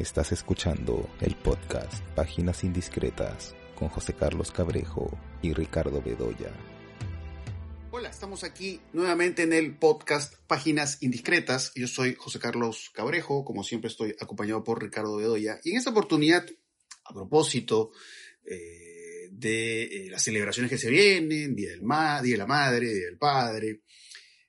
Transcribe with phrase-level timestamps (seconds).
[0.00, 5.10] Estás escuchando el podcast Páginas Indiscretas con José Carlos Cabrejo
[5.42, 6.50] y Ricardo Bedoya.
[7.90, 11.72] Hola, estamos aquí nuevamente en el podcast Páginas Indiscretas.
[11.74, 15.60] Yo soy José Carlos Cabrejo, como siempre estoy acompañado por Ricardo Bedoya.
[15.64, 16.46] Y en esta oportunidad,
[17.04, 17.90] a propósito
[18.46, 22.88] eh, de eh, las celebraciones que se vienen, Día, del Ma Día de la Madre,
[22.88, 23.82] Día del Padre,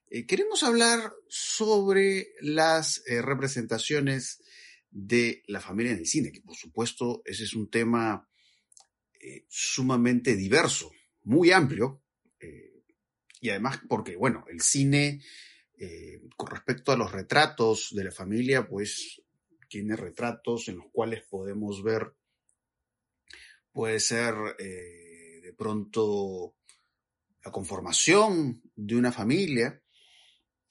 [0.10, 4.41] eh, queremos hablar sobre las representaciones
[4.92, 8.28] de la familia en el cine, que por supuesto ese es un tema
[9.20, 10.92] eh, sumamente diverso,
[11.24, 12.04] muy amplio,
[12.40, 12.84] eh,
[13.40, 15.22] y además porque, bueno, el cine,
[15.78, 19.22] eh, con respecto a los retratos de la familia, pues
[19.70, 22.14] tiene retratos en los cuales podemos ver,
[23.72, 26.58] puede ser de pronto
[27.46, 29.82] la conformación de una familia,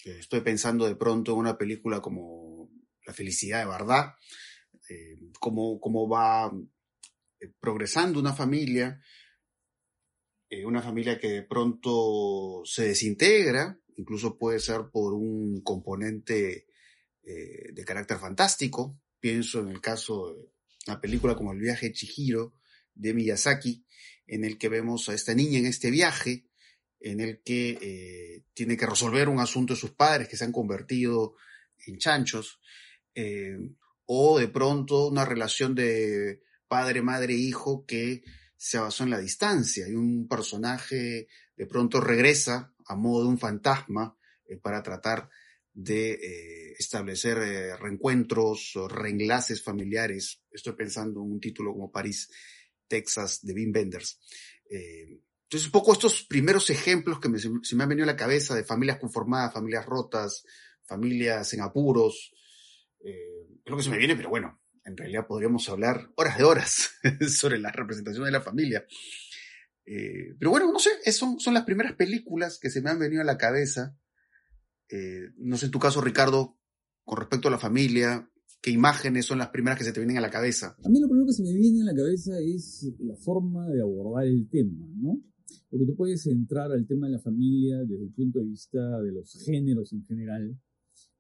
[0.05, 2.50] estoy pensando de pronto en una película como
[3.11, 4.15] la felicidad de verdad,
[4.89, 6.53] eh, cómo, cómo, va
[7.41, 9.03] eh, progresando una familia,
[10.49, 16.67] eh, una familia que de pronto se desintegra, incluso puede ser por un componente
[17.23, 18.99] de carácter fantástico.
[19.21, 20.51] Pienso en el caso de
[20.89, 22.55] una película como El viaje de Chihiro
[22.95, 23.85] de Miyazaki,
[24.27, 26.49] en el que vemos a esta niña en este viaje,
[26.99, 31.37] en el que tiene que resolver un asunto de sus padres que se han convertido
[31.87, 32.61] en chanchos
[33.15, 33.59] eh,
[34.07, 38.23] o de pronto una relación de padre, madre, hijo que
[38.57, 43.39] se basó en la distancia y un personaje de pronto regresa a modo de un
[43.39, 45.29] fantasma eh, para tratar
[45.73, 47.39] de eh, establecer
[47.81, 50.43] reencuentros o reenlaces familiares.
[50.51, 52.29] Estoy pensando en un título como París,
[52.89, 54.19] Texas, de Wim Wenders.
[54.69, 58.65] entonces, un poco estos primeros ejemplos que se me han venido a la cabeza de
[58.65, 60.45] familias conformadas, familias rotas,
[60.85, 62.33] familias en apuros,
[63.01, 66.91] eh, lo que se me viene, pero bueno, en realidad podríamos hablar horas de horas
[67.29, 68.85] sobre la representación de la familia.
[69.87, 73.23] Eh, pero bueno, no sé, son, son las primeras películas que se me han venido
[73.23, 73.97] a la cabeza.
[74.89, 76.59] Eh, no sé en tu caso, Ricardo,
[77.05, 78.29] con respecto a la familia,
[78.61, 80.77] ¿qué imágenes son las primeras que se te vienen a la cabeza?
[80.85, 83.81] A mí lo primero que se me viene a la cabeza es la forma de
[83.81, 85.23] abordar el tema, ¿no?
[85.69, 89.13] Porque tú puedes entrar al tema de la familia desde el punto de vista de
[89.13, 90.59] los géneros en general,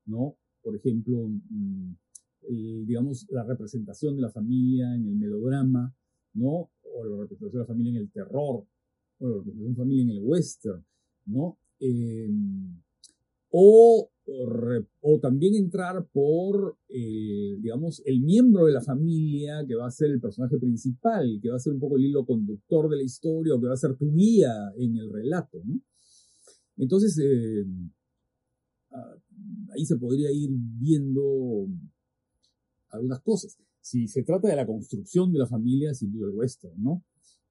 [0.06, 0.39] ¿no?
[0.62, 1.94] Por ejemplo, mm,
[2.86, 5.94] digamos, la representación de la familia en el melodrama,
[6.34, 6.70] ¿no?
[6.82, 8.66] O la representación de la familia en el terror,
[9.18, 10.84] o la representación de la familia en el western,
[11.26, 11.58] ¿no?
[11.78, 12.82] Em,
[13.50, 14.10] o,
[15.00, 20.10] o, también entrar por, eh, digamos, el miembro de la familia que va a ser
[20.10, 23.54] el personaje principal, que va a ser un poco el hilo conductor de la historia
[23.54, 25.80] o que va a ser tu guía en el relato, ¿no?
[26.76, 27.64] Entonces, eh,
[29.74, 31.66] ahí se podría ir viendo
[32.90, 33.56] algunas cosas.
[33.80, 37.04] Si se trata de la construcción de la familia, sin duda el western, ¿no?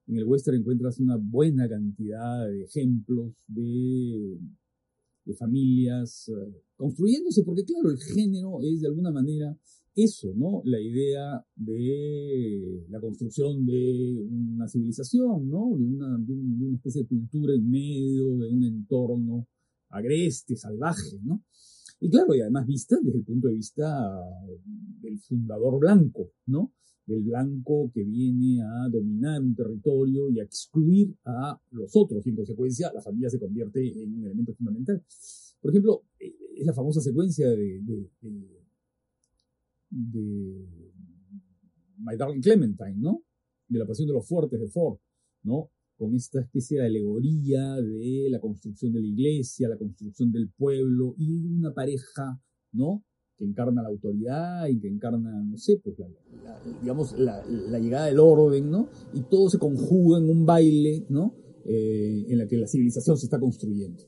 [0.06, 4.38] En el western encuentras una buena cantidad de ejemplos de,
[5.38, 9.56] familias eh, construyéndose, porque claro, el género es de alguna manera
[9.94, 10.62] eso, ¿no?
[10.64, 15.76] La idea de la construcción de una civilización, ¿no?
[15.76, 19.46] De una, de una especie de cultura en medio de un entorno
[19.90, 21.44] agreste, salvaje, ¿no?
[22.00, 23.86] Y claro, y además vista desde el punto de vista
[25.02, 26.72] del fundador blanco, ¿no?
[27.04, 32.26] Del blanco que viene a dominar un territorio y a excluir a los otros.
[32.26, 35.04] Y en consecuencia, la familia se convierte en un elemento fundamental.
[35.60, 38.10] Por ejemplo, es la famosa secuencia de, de,
[39.90, 40.92] de
[41.98, 43.22] My Darling Clementine, ¿no?
[43.68, 44.98] De la pasión de los fuertes de Ford,
[45.42, 45.70] ¿no?
[46.00, 51.14] Con esta especie de alegoría de la construcción de la iglesia, la construcción del pueblo
[51.18, 52.40] y una pareja,
[52.72, 53.04] ¿no?
[53.36, 56.08] Que encarna la autoridad y que encarna, no sé, pues la,
[56.80, 57.44] digamos, la,
[57.78, 58.88] llegada del orden, ¿no?
[59.12, 61.34] Y todo se conjuga en un baile, ¿no?
[61.66, 64.02] Eh, en la que la civilización se está construyendo.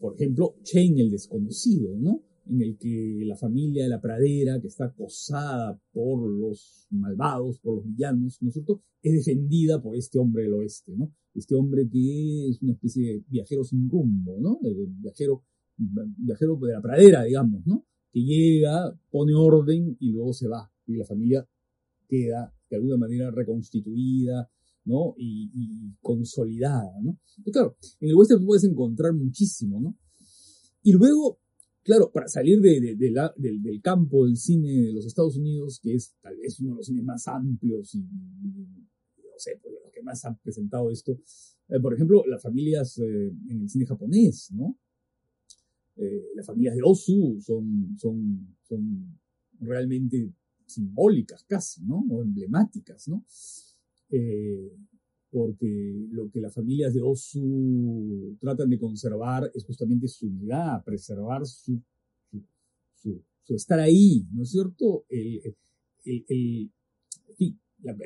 [0.00, 2.22] Por ejemplo, Chain el desconocido, ¿no?
[2.48, 7.76] en el que la familia de la pradera, que está acosada por los malvados, por
[7.76, 11.12] los villanos, ¿no es cierto?, es defendida por este hombre del oeste, ¿no?
[11.38, 14.58] Este hombre que es una especie de viajero sin rumbo, ¿no?
[15.00, 15.44] viajero,
[15.76, 17.84] viajero de la pradera, digamos, ¿no?
[18.12, 20.70] Que llega, pone orden y luego se va.
[20.86, 21.46] Y la familia
[22.08, 24.50] queda de alguna manera reconstituida,
[24.84, 25.14] ¿no?
[25.18, 27.18] Y, consolidada, ¿no?
[27.44, 29.96] Y claro, en el oeste tú puedes encontrar muchísimo, ¿no?
[30.82, 31.38] Y luego
[31.88, 36.36] Claro, para salir de, del, campo del cine de los Estados Unidos, que es tal
[36.36, 38.04] vez uno de los cines más amplios y,
[39.38, 41.18] sé, pues, los que más han presentado esto,
[41.68, 44.78] eh, por ejemplo, las familias eh, en el cine japonés, ¿no?
[45.96, 49.20] Eh, las familias de Osu son, son, son
[49.60, 50.32] realmente
[50.66, 52.04] simbólicas casi, ¿no?
[52.10, 53.24] O emblemáticas, ¿no?
[55.30, 61.44] Porque lo que las familias de Osu tratan de conservar es justamente su unidad, preservar
[61.44, 61.82] su,
[62.94, 65.04] su, su, estar ahí, ¿no es cierto?
[65.08, 65.54] El,
[66.04, 66.72] el, el,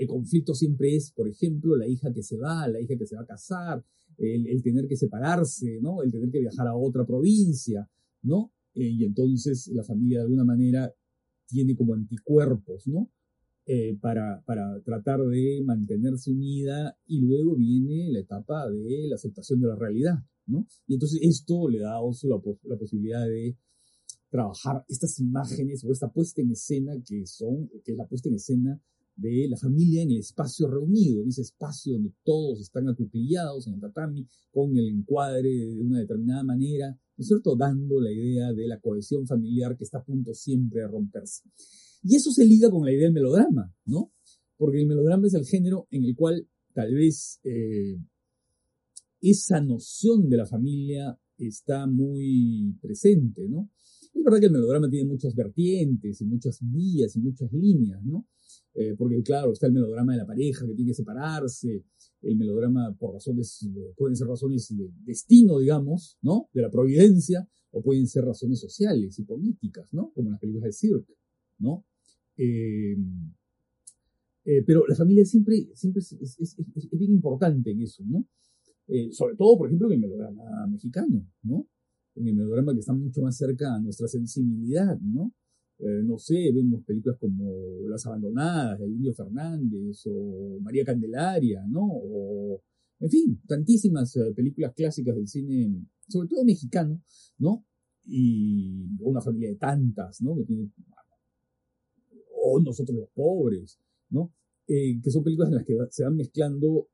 [0.07, 3.23] conflicto siempre es, por ejemplo, la hija que se va, la hija que se va
[3.23, 3.85] a casar,
[4.19, 6.03] el, tener que separarse, ¿no?
[6.03, 7.89] El tener que viajar a otra provincia,
[8.23, 8.53] ¿no?
[8.75, 10.93] Eh, y entonces la familia de alguna manera
[11.47, 13.11] tiene como anticuerpos, ¿no?
[13.65, 19.61] Eh, para, para tratar de mantenerse unida y luego viene la etapa de la aceptación
[19.61, 20.17] de la realidad,
[20.47, 20.67] ¿no?
[20.87, 23.57] Y entonces esto le da a Oso la, la posibilidad de
[24.31, 28.35] trabajar estas imágenes o esta puesta en escena que son, que es la puesta en
[28.37, 28.83] escena
[29.31, 33.81] de la familia en el espacio reunido, ese espacio donde todos están acuclillados en el
[33.81, 38.67] tatami, con el encuadre de una determinada manera, ¿no es cierto?, dando la idea de
[38.67, 41.45] la cohesión familiar que está a punto siempre de romperse.
[42.03, 44.13] Y eso se liga con la idea del melodrama, ¿no?
[44.57, 47.97] Porque el melodrama es el género en el cual tal vez eh,
[49.21, 53.71] esa noción de la familia está muy presente, ¿no?
[54.15, 58.27] Es verdad que el melodrama tiene muchas vertientes y muchas vías y muchas líneas, ¿no?
[58.75, 61.85] Eh, porque claro, está el melodrama de la pareja que tiene que separarse,
[62.23, 66.49] el melodrama por razones, pueden ser razones de destino, digamos, ¿no?
[66.55, 70.11] De la providencia, o pueden ser razones sociales y políticas, ¿no?
[70.15, 71.15] Como en las películas de Cirque,
[71.59, 71.85] ¿no?
[72.37, 72.97] Eh,
[74.45, 76.57] eh, pero la familia siempre, siempre es, es,
[76.93, 78.27] bien importante en eso, ¿no?
[79.13, 81.67] sobre todo, por ejemplo, en el melodrama mexicano, ¿no?
[82.15, 85.33] En el melodrama que está mucho más cerca a nuestra sensibilidad, ¿no?
[85.85, 87.53] Eh, no sé, vemos películas como
[87.89, 91.83] Las Abandonadas, de Indio Fernández, o María Candelaria, ¿no?
[91.85, 92.63] O,
[93.01, 97.03] en fin, tantísimas eh, películas clásicas del cine, sobre todo mexicano,
[97.39, 97.67] ¿no?
[98.05, 100.37] Y una familia de tantas, ¿no?
[100.37, 100.71] Que tiene,
[102.45, 103.81] o Nosotros los Pobres,
[104.11, 104.33] ¿no?
[104.69, 106.91] Eh, que son películas en las que se van mezclando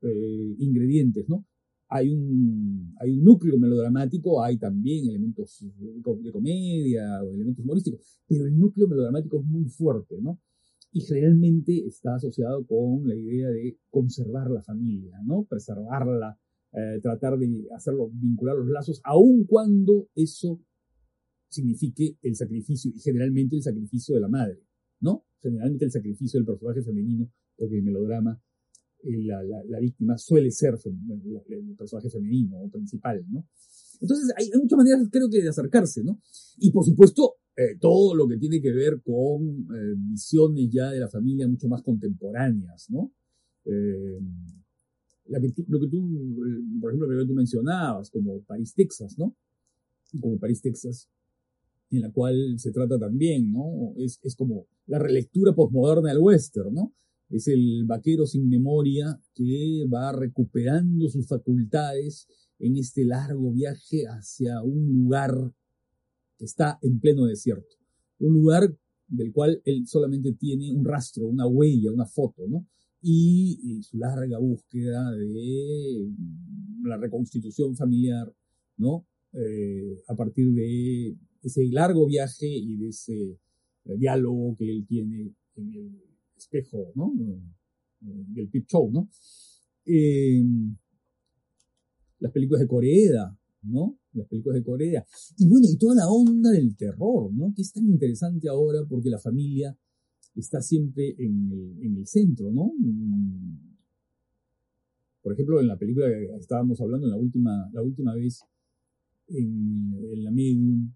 [0.57, 1.45] ingredientes, ¿no?
[1.89, 2.93] Hay un,
[3.23, 9.45] núcleo melodramático, hay también elementos de comedia o elementos humorísticos, pero el núcleo melodramático es
[9.45, 10.39] muy fuerte, ¿no?
[10.91, 15.45] Y generalmente está asociado con la idea de conservar la familia, ¿no?
[15.49, 16.39] Preservarla,
[16.73, 20.61] eh, tratar de hacerlo, vincular los lazos, aun cuando eso
[21.47, 24.61] signifique el sacrificio, y generalmente el sacrificio de la madre,
[24.99, 25.25] ¿no?
[25.41, 28.39] Generalmente el sacrificio del personaje femenino, porque el melodrama
[29.03, 30.75] la, la, víctima suele ser
[31.49, 33.45] el personaje femenino o principal, ¿no?
[34.01, 36.19] Entonces hay, muchas maneras, creo que, de acercarse, ¿no?
[36.57, 40.99] Y por supuesto, eh, todo lo que tiene que ver con eh, visiones ya de
[40.99, 43.11] la familia mucho más contemporáneas, ¿no?
[43.65, 44.19] Eh,
[45.25, 46.37] lo que tú,
[46.81, 49.35] por ejemplo, lo que tú mencionabas, como París, Texas, ¿no?
[50.19, 51.07] Como París, Texas,
[51.91, 53.93] en la cual se trata también, ¿no?
[53.97, 56.93] Es, es como la relectura postmoderna del western, ¿no?
[57.29, 62.27] Es el vaquero sin memoria que va recuperando sus facultades
[62.57, 65.53] en este largo viaje hacia un lugar
[66.37, 67.77] que está en pleno desierto.
[68.19, 68.75] Un lugar
[69.07, 72.67] del cual él solamente tiene un rastro, una huella, una foto, ¿no?
[73.01, 76.11] Y, su larga búsqueda de
[76.83, 78.33] la reconstitución familiar,
[78.77, 79.05] ¿no?
[79.33, 83.39] Eh, a partir de ese largo viaje y de ese
[83.85, 86.08] diálogo que él tiene en el
[86.39, 87.13] espejo, ¿no?
[87.99, 89.09] Del Pip Show, ¿no?
[89.85, 90.41] Eh,
[92.19, 93.97] las películas de Corea, ¿no?
[94.13, 95.05] Las películas de Corea.
[95.37, 97.53] Y bueno, y toda la onda del terror, ¿no?
[97.55, 99.77] Que es tan interesante ahora porque la familia
[100.35, 102.71] está siempre en el, en el centro, ¿no?
[105.21, 108.41] Por ejemplo, en la película que estábamos hablando la última, la última vez,
[109.27, 110.93] en, en la medium,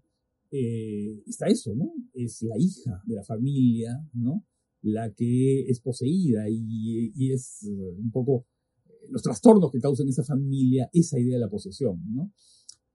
[0.50, 1.92] eh, está eso, ¿no?
[2.12, 4.44] Es la hija de la familia, ¿no?
[4.84, 8.46] La que es poseída y, es eh, un poco
[8.86, 12.32] eh, los trastornos que causan esa familia, esa idea de la posesión, ¿no?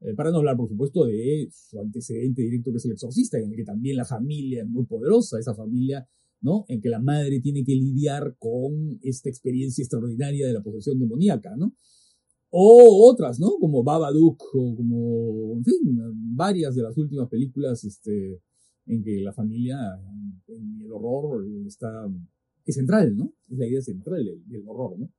[0.01, 3.49] Eh, para no hablar, por supuesto, de su antecedente directo que es el exorcista, en
[3.49, 6.07] el que también la familia es muy poderosa, esa familia,
[6.41, 6.65] ¿no?
[6.67, 11.55] En que la madre tiene que lidiar con esta experiencia extraordinaria de la posesión demoníaca,
[11.57, 11.75] ¿no?
[12.51, 13.57] O otras, ¿no?
[13.59, 15.97] Como Babadook, o como, en fin,
[16.35, 18.41] varias de las últimas películas, este,
[18.89, 19.77] en que la familia,
[20.47, 22.07] en el horror, está,
[22.65, 23.33] es central, ¿no?
[23.49, 25.13] Es la idea central del, horror, ¿no?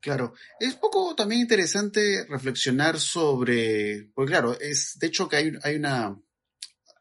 [0.00, 5.76] Claro, es poco también interesante reflexionar sobre, pues claro, es de hecho que hay, hay
[5.76, 6.16] una,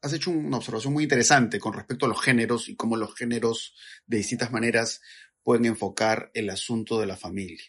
[0.01, 3.75] has hecho una observación muy interesante con respecto a los géneros y cómo los géneros
[4.07, 5.01] de distintas maneras
[5.43, 7.61] pueden enfocar el asunto de la familia.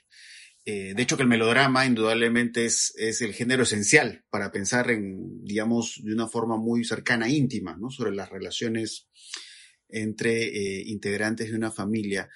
[0.67, 5.45] Eh, de hecho, que el melodrama indudablemente es, es, el género esencial para pensar en,
[5.45, 7.91] digamos, de una forma muy cercana, íntima, ¿no?
[7.91, 9.09] Sobre las relaciones
[9.89, 12.31] entre eh, integrantes de una familia.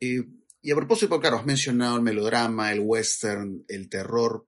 [0.00, 0.24] Eh,
[0.62, 4.46] y a propósito, claro, has mencionado el melodrama, el western, el terror.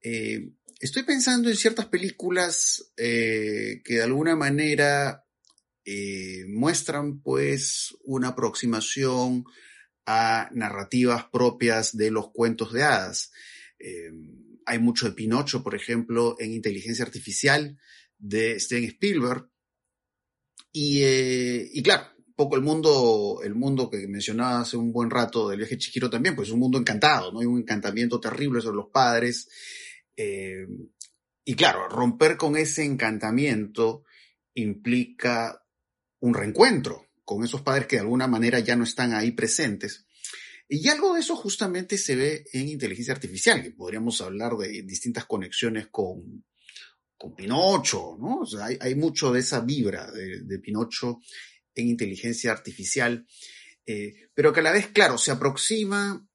[0.00, 5.24] Estoy pensando en ciertas películas que de alguna manera
[6.46, 9.44] muestran pues una aproximación
[10.06, 13.32] a narrativas propias de los cuentos de hadas.
[14.66, 17.78] hay mucho de Pinocho, por ejemplo, en Inteligencia Artificial
[18.18, 19.50] de Steven Spielberg,
[20.72, 25.48] y, eh, y claro, poco el mundo, el mundo que mencionaba hace un buen rato
[25.48, 27.40] del viaje Chiquiro también, pues es un mundo encantado, ¿no?
[27.40, 29.48] Hay un encantamiento terrible sobre los padres.
[30.16, 30.66] Eh,
[31.44, 34.04] y claro, romper con ese encantamiento
[34.54, 35.64] implica
[36.20, 40.06] un reencuentro con esos padres que de alguna manera ya no están ahí presentes.
[40.68, 45.24] Y algo de eso justamente se ve en inteligencia artificial, que podríamos hablar de distintas
[45.26, 46.44] conexiones con,
[47.18, 48.38] con Pinocho, ¿no?
[48.38, 51.20] O sea, hay, mucho de esa vibra de, Pinocho
[51.74, 53.26] en inteligencia artificial,
[53.84, 56.26] eh, pero que a la vez, claro, se aproxima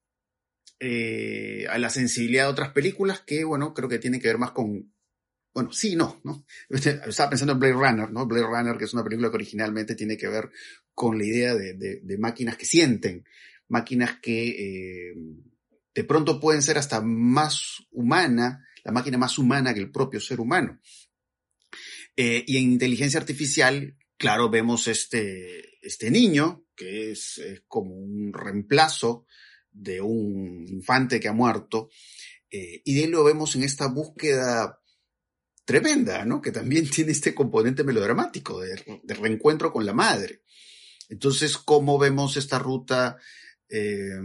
[0.78, 4.50] eh, a la sensibilidad de otras películas que, bueno, creo que tiene que ver más
[4.50, 4.92] con,
[5.56, 6.44] bueno, sí, no, ¿no?
[6.68, 8.26] Estaba pensando en Blade Runner, ¿no?
[8.26, 10.50] Blade Runner, que es una película que originalmente tiene que ver
[10.92, 13.24] con la idea de, máquinas que sienten,
[13.68, 15.14] máquinas que eh,
[15.94, 20.40] de pronto pueden ser hasta más humana la máquina más humana que el propio ser
[20.40, 20.78] humano.
[22.14, 29.24] Eh, y en inteligencia artificial, claro, vemos este, este niño, que es, como un reemplazo
[29.72, 31.88] de un infante que ha muerto,
[32.50, 34.82] eh, y de ahí lo vemos en esta búsqueda
[35.66, 36.40] tremenda, ¿no?
[36.40, 40.40] Que también tiene este componente melodramático de, reencuentro con la madre.
[41.10, 43.18] Entonces, ¿cómo vemos esta ruta
[43.68, 44.18] eh,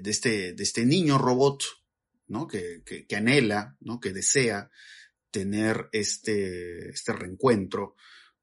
[0.00, 1.62] de, este, de este niño robot
[2.28, 2.46] ¿no?
[2.46, 4.00] Que, que, anhela, ¿no?
[4.00, 4.70] Que desea
[5.30, 7.96] tener este, este reencuentro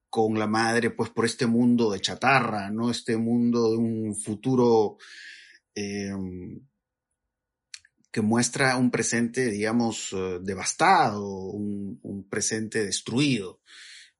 [0.10, 2.89] con la madre, pues por este mundo de chatarra, ¿no?
[2.89, 4.98] Este mundo de un futuro
[5.74, 6.60] em,
[8.15, 13.60] que muestra un presente, digamos, eh, devastado, un, presente destruido.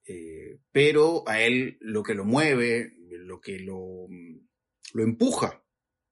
[0.06, 4.10] Eh, pero a él lo que lo mueve, lo que lo,
[4.96, 5.64] empuja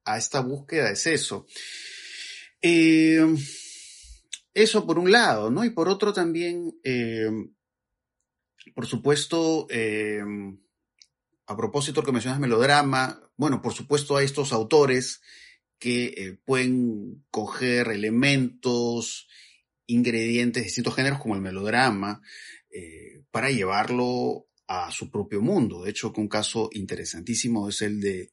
[0.06, 1.46] a esta búsqueda es eso.
[2.62, 3.36] Eh,
[4.54, 5.66] eso por un lado, ¿no?
[5.66, 6.80] Y por otro también,
[8.74, 9.68] por supuesto,
[11.48, 15.20] a propósito que mencionas melodrama, bueno, por supuesto hay estos autores
[15.84, 19.28] que pueden coger elementos,
[19.86, 22.22] ingredientes de distintos géneros como el melodrama,
[23.32, 25.84] para llevarlo a su propio mundo.
[25.84, 28.32] De hecho, un caso interesantísimo es el de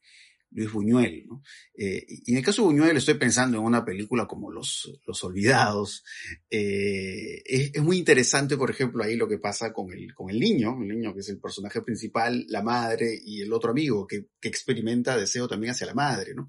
[0.53, 1.27] Luis Buñuel.
[1.75, 5.23] Eh, y en el caso de Buñuel estoy pensando en una película como Los, Los
[5.25, 6.05] Olvidados.
[6.49, 10.77] Eh, es, muy interesante, por ejemplo, ahí lo que pasa con el, con el niño,
[10.81, 14.49] el niño que es el personaje principal, la madre y el otro amigo que, que
[14.49, 16.49] experimenta deseo también hacia la madre, ¿no?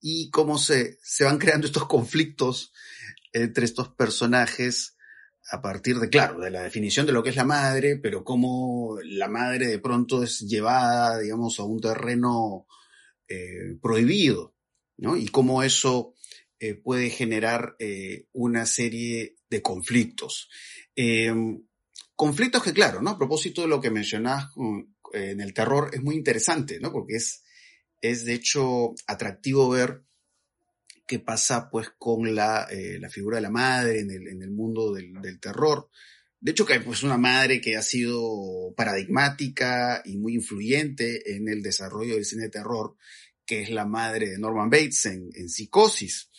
[0.00, 2.72] Y cómo se, se van creando estos conflictos
[3.32, 4.96] entre estos personajes
[5.50, 8.98] a partir de, claro, de la definición de lo que es la madre, pero cómo
[9.02, 12.66] la madre de pronto es llevada, digamos, a un terreno
[13.28, 14.54] eh, prohibido,
[14.96, 15.16] ¿no?
[15.16, 16.14] Y cómo eso
[16.58, 20.48] eh, puede generar eh, una serie de conflictos.
[22.14, 23.10] conflictos que, claro, ¿no?
[23.10, 24.50] A propósito de lo que mencionabas
[25.12, 26.92] en el terror, es muy interesante, ¿no?
[26.92, 27.42] Porque es,
[28.00, 30.02] es de hecho atractivo ver
[31.06, 34.92] qué pasa pues con la, la figura de la madre en el, en el mundo
[34.92, 35.90] del, del, terror.
[36.40, 41.48] De hecho, que hay pues una madre que ha sido paradigmática y muy influyente en
[41.48, 42.96] el desarrollo del cine de terror,
[43.50, 46.30] que es la madre de Norman Bates en, Psicosis,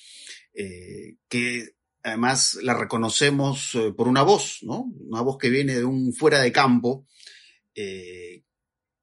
[0.53, 4.86] eh, que además la reconocemos eh, por una voz, ¿no?
[4.98, 7.06] Una voz que viene de un fuera de campo,
[7.75, 8.44] eh,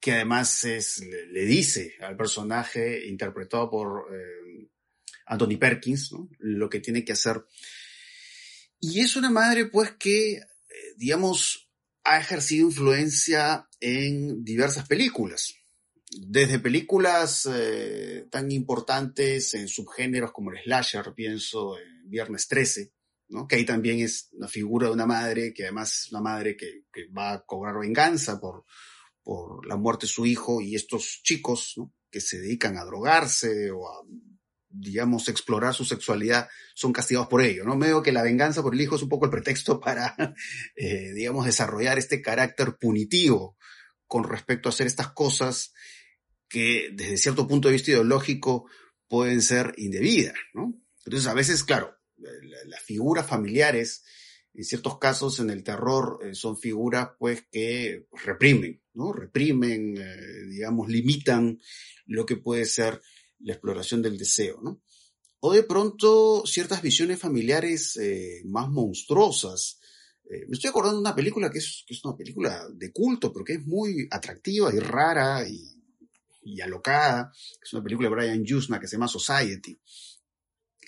[0.09, 4.07] que además le, dice al personaje interpretado por
[5.27, 6.13] Anthony Perkins.
[6.39, 7.45] Lo que tiene que hacer
[8.81, 10.43] y es una madre, pues, que, eh,
[10.97, 11.69] digamos,
[12.05, 15.55] ha ejercido influencia en diversas películas.
[16.11, 22.93] Desde películas eh, tan importantes en subgéneros como el slasher, pienso en Viernes 13,
[23.29, 23.47] ¿no?
[23.47, 26.85] que ahí también es una figura de una madre, que además es una madre que
[27.17, 28.65] va a cobrar venganza por,
[29.29, 31.75] por la muerte de su hijo y estos chicos
[32.11, 34.03] que se dedican a drogarse o a
[34.71, 37.79] digamos, explorar su sexualidad, son castigados por ello, ¿no?
[37.79, 40.17] Veo que la venganza por el hijo es un poco el pretexto para,
[40.77, 43.59] eh, digamos, desarrollar este carácter punitivo
[44.07, 45.75] con respecto a hacer estas cosas
[46.49, 48.67] que desde cierto punto de vista ideológico
[49.09, 50.37] pueden ser indebidas.
[51.05, 54.05] Entonces, a veces, claro, las figuras familiares,
[54.55, 59.13] en ciertos casos en el terror, eh, son figuras, pues, que reprimen, ¿no?
[59.13, 61.59] Reprimen, eh, digamos, limitan
[62.07, 63.01] lo que puede ser
[63.39, 64.83] la exploración del deseo, ¿no?
[65.41, 69.79] O de pronto ciertas visiones familiares eh, más monstruosas.
[70.29, 73.53] Eh, me estoy acordando de una película que es, una película de culto, pero que
[73.55, 75.81] es muy atractiva y rara y,
[76.43, 77.33] y alocada.
[77.63, 79.79] Es una película de Brian Yusna que se llama Society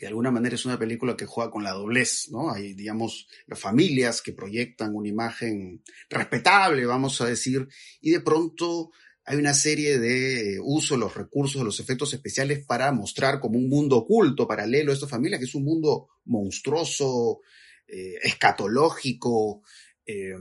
[0.00, 2.50] de alguna manera es una película que juega con la doblez, ¿no?
[2.50, 7.68] Hay, digamos, las familias que proyectan una imagen respetable, vamos a decir,
[8.00, 8.90] y de pronto
[9.24, 13.40] hay una serie de eh, uso de los recursos, de los efectos especiales para mostrar
[13.40, 17.40] como un mundo oculto, paralelo a esta familia, que es un mundo monstruoso,
[17.86, 19.62] eh, escatológico,
[20.06, 20.34] eh,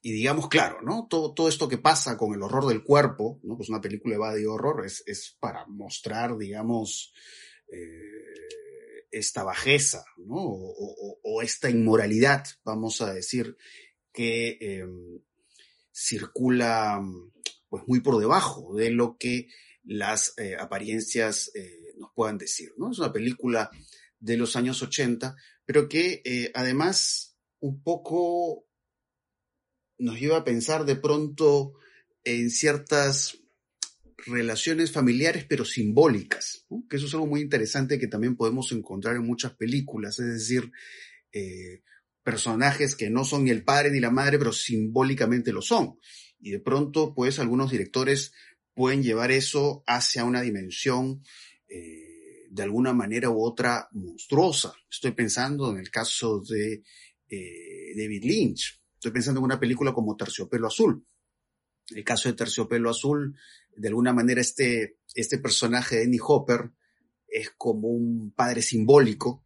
[0.00, 1.08] y digamos, claro, ¿no?
[1.10, 3.56] Todo, todo esto que pasa con el horror del cuerpo, ¿no?
[3.56, 7.12] Pues una película de horror es, es para mostrar, digamos,
[7.72, 8.18] eh,
[9.10, 10.36] esta bajeza, ¿no?
[10.36, 13.56] O, esta inmoralidad, vamos a decir,
[14.12, 14.86] que eh,
[15.92, 17.00] circula
[17.68, 19.48] pues muy por debajo de lo que
[19.84, 22.90] las eh, apariencias eh, nos puedan decir, ¿no?
[22.90, 23.70] Es una película
[24.18, 28.66] de los años 80, pero que además un poco
[29.98, 31.74] nos lleva a pensar de pronto
[32.24, 33.38] en ciertas
[34.26, 39.26] relaciones familiares, pero simbólicas, que eso es algo muy interesante que también podemos encontrar en
[39.26, 40.70] muchas películas, es decir,
[41.32, 41.82] eh,
[42.22, 45.98] personajes que no son ni el padre ni la madre, pero simbólicamente lo son.
[46.40, 48.32] Y de pronto, pues, algunos directores
[48.74, 51.22] pueden llevar eso hacia una dimensión
[51.68, 54.72] eh, de alguna manera u otra monstruosa.
[54.90, 56.82] Estoy pensando en el caso de
[57.28, 58.80] eh, David Lynch.
[58.94, 61.04] Estoy pensando en una película como Terciopelo Azul.
[61.90, 63.34] El caso de Terciopelo Azul
[63.78, 66.70] de alguna manera este, este personaje de Annie Hopper
[67.28, 69.44] es como un padre simbólico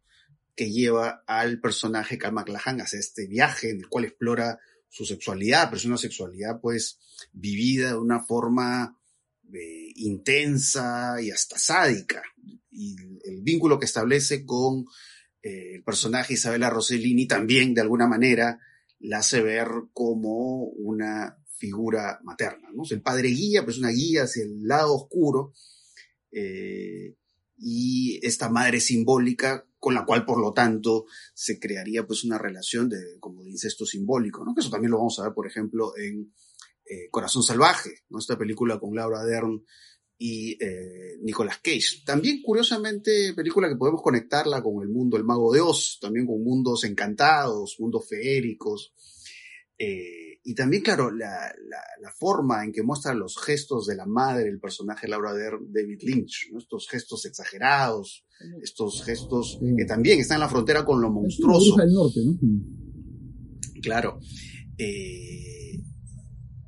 [0.55, 4.59] que lleva al personaje Carl McLachlan hacia este viaje en el cual explora
[4.89, 6.99] su sexualidad, pero es una sexualidad pues
[7.31, 8.99] vivida de una forma
[9.51, 12.21] eh, intensa y hasta sádica.
[12.69, 14.85] Y el vínculo que establece con
[15.41, 18.59] eh, el personaje Isabella Rossellini también de alguna manera
[18.99, 22.67] la hace ver como una figura materna.
[22.73, 22.83] ¿no?
[22.89, 25.53] el padre guía, pues una guía hacia el lado oscuro,
[26.29, 27.15] eh,
[27.57, 32.89] y esta madre simbólica con la cual, por lo tanto, se crearía pues una relación
[32.89, 34.53] de, como de incesto simbólico, ¿no?
[34.53, 36.33] Que eso también lo vamos a ver, por ejemplo, en
[36.85, 38.19] eh, Corazón Salvaje, ¿no?
[38.19, 39.63] Esta película con Laura Dern
[40.17, 42.03] y eh, Nicolas Cage.
[42.05, 46.43] También, curiosamente, película que podemos conectarla con el mundo El Mago de Oz, también con
[46.43, 48.93] mundos encantados, mundos feéricos,
[50.45, 54.49] y también, claro, la, la, la, forma en que muestra los gestos de la madre,
[54.49, 56.59] el personaje Laura de David Lynch, ¿no?
[56.59, 58.25] estos gestos exagerados,
[58.61, 61.77] estos gestos que también están en la frontera con lo monstruoso.
[61.77, 62.37] del norte, ¿no?
[63.81, 64.19] Claro.
[64.77, 65.79] Eh,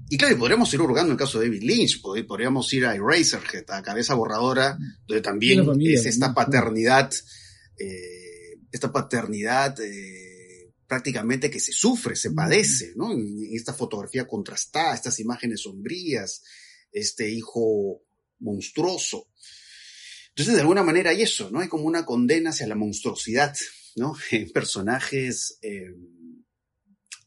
[0.07, 3.65] y claro, podríamos ir hurgando en el caso de David Lynch, podríamos ir a Eraserhead,
[3.69, 7.11] a Cabeza Borradora, donde también familia, es esta paternidad,
[7.77, 10.24] eh, esta paternidad eh,
[10.88, 13.12] prácticamente que se sufre, se padece, ¿no?
[13.12, 16.43] En esta fotografía contrastada, estas imágenes sombrías,
[16.91, 18.04] este hijo
[18.39, 19.30] monstruoso.
[20.30, 21.60] Entonces, de alguna manera hay eso, ¿no?
[21.60, 23.56] Hay como una condena hacia la monstruosidad,
[23.95, 24.13] ¿no?
[24.32, 25.95] En personajes eh,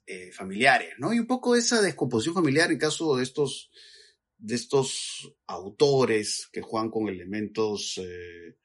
[0.07, 1.13] eh, familiares, ¿no?
[1.13, 3.71] Y un poco esa descomposición familiar en caso de estos,
[4.37, 8.57] de estos autores que juegan con elementos eh,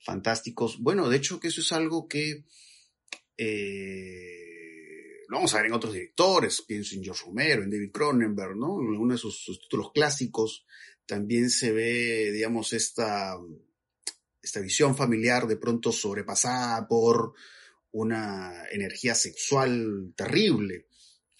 [0.00, 0.78] fantásticos.
[0.78, 2.44] Bueno, de hecho que eso es algo que
[3.38, 8.56] eh, lo vamos a ver en otros directores, pienso en George Romero, en David Cronenberg,
[8.56, 8.80] ¿no?
[8.80, 10.66] En uno de sus, títulos clásicos
[11.06, 13.36] también se ve, digamos, esta,
[14.42, 17.34] esta visión familiar de pronto sobrepasada por
[17.92, 20.88] una energía sexual terrible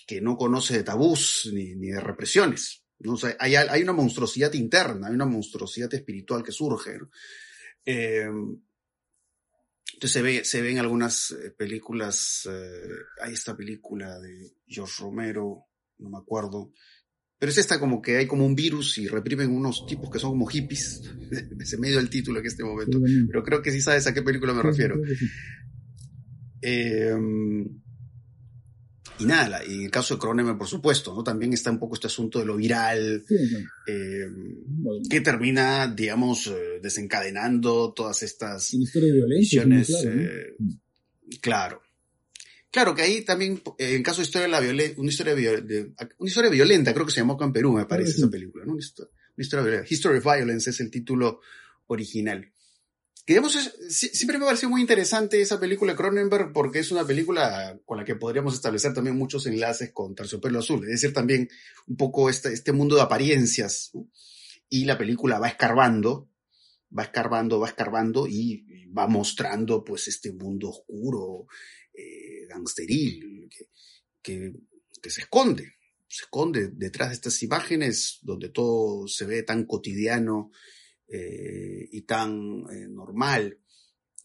[0.06, 2.84] que no conoce de tabús ni, ni de represiones.
[3.00, 3.14] ¿no?
[3.14, 6.98] O hay, hay, una monstruosidad interna, hay una monstruosidad espiritual que surge.
[6.98, 7.11] ¿no?
[7.84, 8.30] Eh,
[9.98, 12.88] entonces se ve, se ven algunas eh, películas, eh,
[13.20, 15.64] hay esta película de George Romero,
[15.98, 16.70] no me acuerdo,
[17.37, 20.30] pero es esta como que hay como un virus y reprimen unos tipos que son
[20.30, 21.02] como hippies,
[21.64, 24.54] se medio el título en este momento, pero creo que sí sabes a qué película
[24.54, 25.02] me refiero.
[26.62, 27.16] Eh,
[29.18, 31.24] y nada, y en el caso de Cronenberg, por supuesto, ¿no?
[31.24, 33.35] También está un poco este asunto de lo viral, sí,
[33.87, 35.02] eh, bueno.
[35.09, 38.72] que termina, digamos, eh, desencadenando todas estas.
[40.00, 40.57] Claro, eh,
[41.40, 41.83] claro,
[42.70, 42.94] claro.
[42.94, 46.50] que ahí también, en caso de historia de la violencia, una historia, de, una historia
[46.50, 48.72] violenta, creo que se llamó acá en Perú, me parece, esa película, ¿no?
[48.72, 49.94] Una historia, una historia violenta.
[49.94, 51.40] History of Violence es el título
[51.88, 52.52] original.
[53.28, 53.42] Que
[53.90, 58.14] siempre me pareció muy interesante esa película Cronenberg porque es una película con la que
[58.14, 61.46] podríamos establecer también muchos enlaces con Terciopelo Azul, es decir, también
[61.86, 63.92] un poco este, este mundo de apariencias,
[64.70, 66.30] y la película va escarbando,
[66.96, 68.64] va escarbando, va escarbando y,
[68.96, 71.48] va mostrando pues este mundo oscuro,
[71.92, 73.50] eh, gangsteril,
[74.22, 74.54] que,
[75.02, 75.74] que se esconde,
[76.06, 80.50] se esconde detrás de estas imágenes donde todo se ve tan cotidiano
[81.09, 83.59] eh, y tan eh, normal.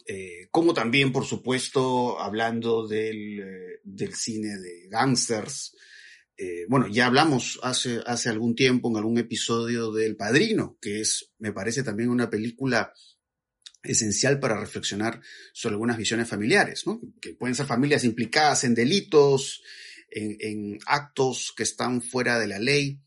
[0.05, 5.75] Eh, como también, por supuesto, hablando del, del cine de gangsters.
[6.67, 11.53] bueno, ya hablamos hace, hace algún tiempo en algún episodio del Padrino, que es, me
[11.53, 12.93] parece también una película
[13.81, 15.21] esencial para reflexionar
[15.53, 17.01] sobre algunas visiones familiares, ¿no?
[17.21, 19.61] que pueden ser familias implicadas en delitos,
[20.09, 22.99] en, actos que están fuera de la ley,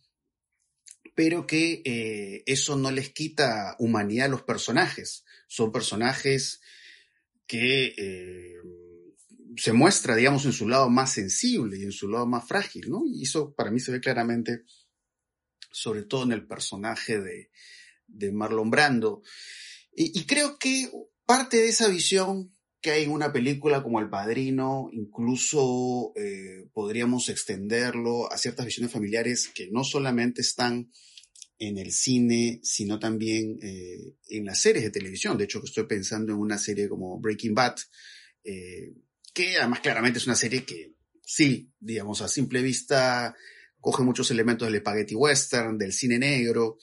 [1.17, 5.25] pero que eh, eso no les quita humanidad a los personajes.
[5.49, 6.61] Son personajes
[7.47, 8.57] que eh,
[9.57, 13.03] se muestra, digamos, en su lado más sensible y en su lado más frágil, ¿no?
[13.07, 14.65] Y eso para mí se ve claramente,
[15.73, 17.51] sobre todo en el personaje de,
[18.07, 19.23] de Marlon Brando.
[19.93, 20.91] y creo que
[21.25, 22.56] parte de esa visión
[22.87, 28.93] que hay en una película como El Padrino, incluso eh, podríamos extenderlo a ciertas visiones
[28.93, 30.93] familiares que no solamente están
[31.59, 35.37] en el cine, sino también eh, en las series de televisión.
[35.37, 37.75] De hecho, estoy pensando en una serie como Breaking Bad,
[38.45, 38.95] eh,
[39.35, 40.95] que además claramente es una serie que
[41.25, 43.35] sí, digamos, a simple vista
[43.81, 46.79] coge muchos elementos del spaghetti western, del cine negro,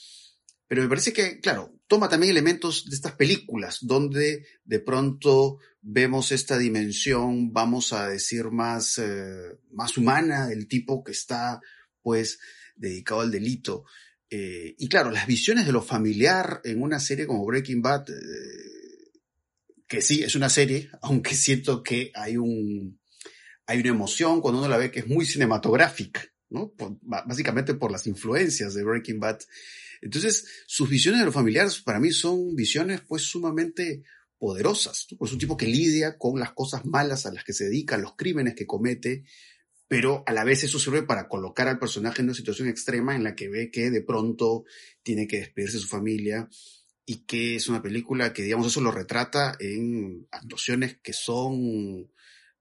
[0.74, 6.32] pero me parece que, claro, toma también elementos de estas películas, donde de pronto vemos
[6.32, 11.62] esta dimensión, vamos a decir, más, eh, más humana del tipo que está,
[12.02, 12.40] pues,
[12.76, 13.86] dedicado al delito.
[14.32, 19.12] Eh, y claro, las visiones de lo familiar en una serie como Breaking Bad, eh,
[19.88, 23.00] que sí, es una serie, aunque siento que hay un,
[23.68, 26.74] hay una emoción cuando uno la ve que es muy cinematográfica, ¿no?
[27.04, 29.38] básicamente por las influencias de Breaking Bad.
[30.04, 34.04] Entonces, sus visiones de los familiares para mí son visiones pues sumamente
[34.38, 35.08] poderosas.
[35.10, 38.16] Es un tipo que lidia con las cosas malas a las que se dedica, los
[38.16, 39.24] crímenes que comete,
[39.88, 43.24] pero a la vez eso sirve para colocar al personaje en una situación extrema en
[43.24, 44.66] la que ve que de pronto
[45.02, 46.50] tiene que despedirse de su familia
[47.06, 52.12] y que es una película que, digamos, eso lo retrata en actuaciones que son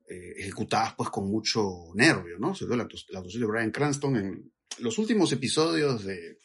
[0.08, 2.52] eh, ejecutadas pues con mucho nervio, ¿no?
[2.52, 6.38] Todo la, la actuación de Brian Cranston en los últimos episodios de,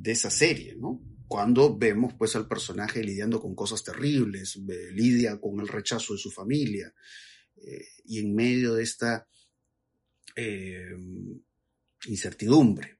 [0.00, 1.02] de esa serie, ¿no?
[1.28, 4.58] Cuando vemos pues al personaje lidiando con cosas terribles,
[4.92, 6.92] lidia con el rechazo de su familia,
[7.56, 9.28] eh, y en medio de esta
[10.34, 10.96] eh,
[12.06, 12.98] incertidumbre.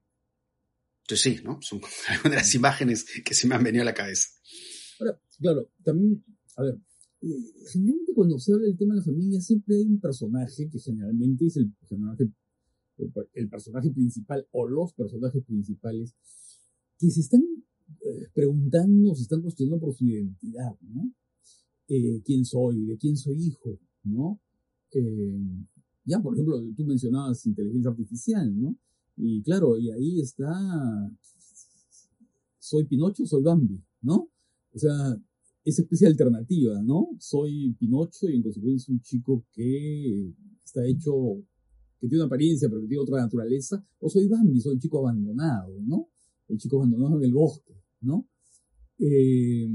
[1.02, 1.60] Entonces sí, ¿no?
[1.62, 4.28] Son algunas de las imágenes que se me han venido a la cabeza.
[5.00, 6.22] Ahora, claro, también,
[6.56, 6.78] a ver,
[7.72, 11.46] generalmente cuando se habla del tema de la familia siempre hay un personaje que generalmente
[11.46, 12.30] es el personaje,
[13.32, 16.14] el personaje principal o los personajes principales
[17.00, 21.10] que se están eh, preguntando, se están cuestionando por su identidad, ¿no?
[21.88, 22.84] Eh, ¿Quién soy?
[22.84, 23.78] ¿De quién soy hijo?
[24.04, 24.38] ¿No?
[24.92, 25.40] Eh,
[26.04, 28.76] ya, por ejemplo, tú mencionabas inteligencia artificial, ¿no?
[29.16, 30.50] Y claro, y ahí está,
[32.58, 34.28] soy Pinocho, soy Bambi, ¿no?
[34.72, 35.16] O sea,
[35.64, 37.08] esa especie de alternativa, ¿no?
[37.18, 40.32] Soy Pinocho y en consecuencia un chico que
[40.64, 41.42] está hecho,
[41.98, 44.98] que tiene una apariencia, pero que tiene otra naturaleza, o soy Bambi, soy un chico
[44.98, 46.08] abandonado, ¿no?
[46.50, 48.28] El chico abandonado en el bosque, ¿no?
[48.98, 49.68] Eh,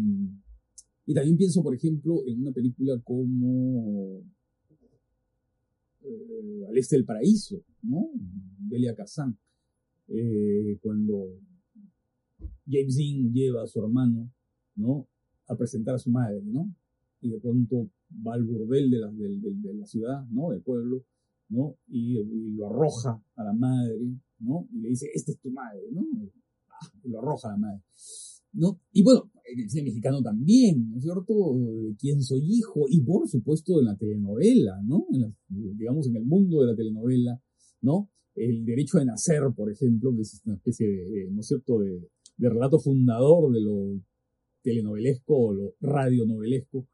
[1.07, 4.23] y también pienso, por ejemplo, en una película como
[6.01, 8.09] eh, Al Este del Paraíso, ¿no?
[8.57, 9.38] Delia Kazan,
[10.07, 11.39] eh, cuando
[12.67, 14.31] James Dean lleva a su hermano,
[14.75, 15.07] ¿no?
[15.47, 16.73] A presentar a su madre, ¿no?
[17.21, 17.89] Y de pronto
[18.25, 20.49] va al burdel de la, de, ciudad, ¿no?
[20.49, 21.05] Del pueblo,
[21.49, 21.77] ¿no?
[21.88, 22.23] Y,
[22.55, 23.99] lo arroja a la madre,
[24.39, 24.67] ¿no?
[24.71, 26.03] Y le dice, esta es tu madre, ¿no?
[27.03, 27.83] Lo arroja la madre.
[28.53, 28.79] ¿No?
[28.93, 31.33] Y bueno, en el cine mexicano también, ¿no es cierto?
[31.99, 35.05] Quién soy hijo, y por supuesto en la telenovela, ¿no?
[35.49, 37.41] digamos, en el mundo de la telenovela,
[37.81, 38.09] ¿no?
[38.33, 42.09] El derecho de nacer, por ejemplo, que es una especie de, ¿no es cierto?, de,
[42.38, 44.01] relato fundador de lo
[44.61, 46.88] telenovelesco o lo radionovelesco,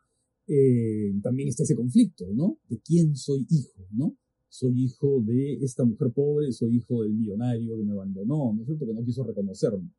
[0.48, 2.60] eh, también está ese conflicto, ¿no?
[2.68, 4.18] De quién soy hijo, ¿no?
[4.52, 8.68] Soy hijo de esta mujer pobre, soy hijo del millonario que me abandonó, ¿no es
[8.68, 8.86] cierto?
[8.86, 9.90] Que no quiso reconocerme.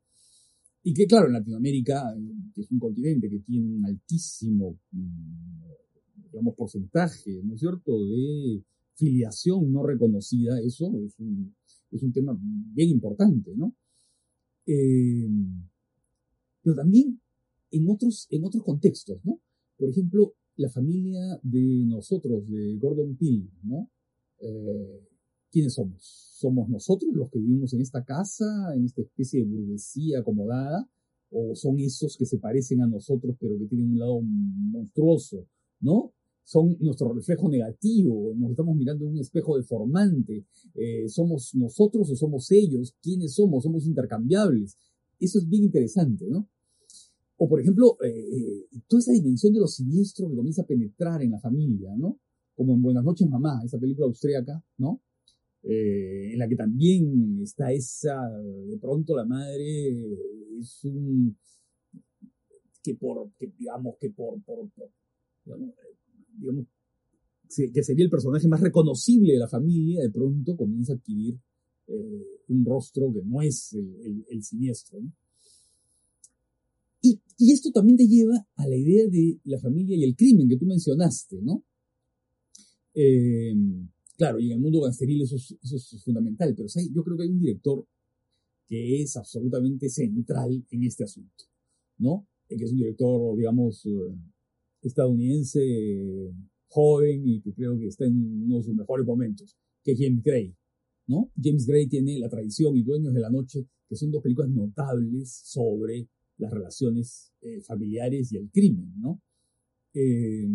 [0.83, 2.15] Y que claro, en Latinoamérica,
[2.55, 5.62] que es un continente que tiene un altísimo, mm,
[6.31, 8.62] digamos, porcentaje, ¿no es cierto?, de
[8.95, 11.55] filiación no reconocida, eso es un,
[11.91, 13.75] es un tema bien importante, ¿no?
[14.67, 15.29] Eh,
[16.62, 17.19] pero también
[17.71, 19.41] en otros, en otros contextos, ¿no?
[19.79, 23.88] Por ejemplo, la familia de nosotros, de Gordon Peele, ¿no?
[24.42, 25.09] Eh,
[25.50, 26.02] ¿Quiénes somos?
[26.38, 30.88] ¿Somos nosotros los que vivimos en esta casa, en esta especie de burguesía acomodada?
[31.31, 35.46] ¿O son esos que se parecen a nosotros pero que tienen un lado monstruoso,
[35.81, 36.12] ¿no?
[36.44, 42.16] Son nuestro reflejo negativo, nos estamos mirando en un espejo deformante, eh, ¿somos nosotros o
[42.16, 42.96] somos ellos?
[43.00, 43.62] ¿Quiénes somos?
[43.62, 44.76] ¿Somos intercambiables?
[45.20, 46.48] Eso es bien interesante, ¿no?
[47.37, 51.31] O, por ejemplo, eh, toda esa dimensión de lo siniestro que comienza a penetrar en
[51.31, 52.18] la familia, ¿no?
[52.55, 55.01] Como en Buenas noches, mamá, esa película austríaca, ¿no?
[55.62, 59.91] Eh, en la que también está esa, de pronto la madre
[60.59, 61.37] es un,
[62.83, 64.41] que por, que digamos, que por,
[66.37, 66.67] digamos,
[67.55, 71.38] que sería el personaje más reconocible de la familia, de pronto comienza a adquirir
[71.87, 75.01] eh, un rostro que no es el, siniestro.
[75.01, 75.12] ¿no?
[77.03, 77.21] Y,
[77.53, 80.65] esto también te lleva a la idea de la familia y el crimen que tú
[80.65, 81.65] mencionaste, ¿no?
[82.94, 83.55] Eh,
[84.16, 86.90] Claro, y en el mundo gangsteril eso es, eso es fundamental, pero ¿sabes?
[86.94, 87.85] yo creo que hay un director
[88.68, 91.44] que es absolutamente central en este asunto,
[91.98, 92.28] ¿no?
[92.48, 94.14] Que es un director, digamos, eh,
[94.83, 96.31] estadounidense,
[96.68, 100.22] joven y que creo que está en uno de sus mejores momentos, que es James
[100.22, 100.55] Gray,
[101.09, 101.33] ¿no?
[101.42, 105.33] James Gray tiene La tradición y Dueños de la Noche, que son dos películas notables
[105.33, 109.20] sobre las relaciones eh, familiares y el crimen, ¿no?
[109.94, 110.48] Eh,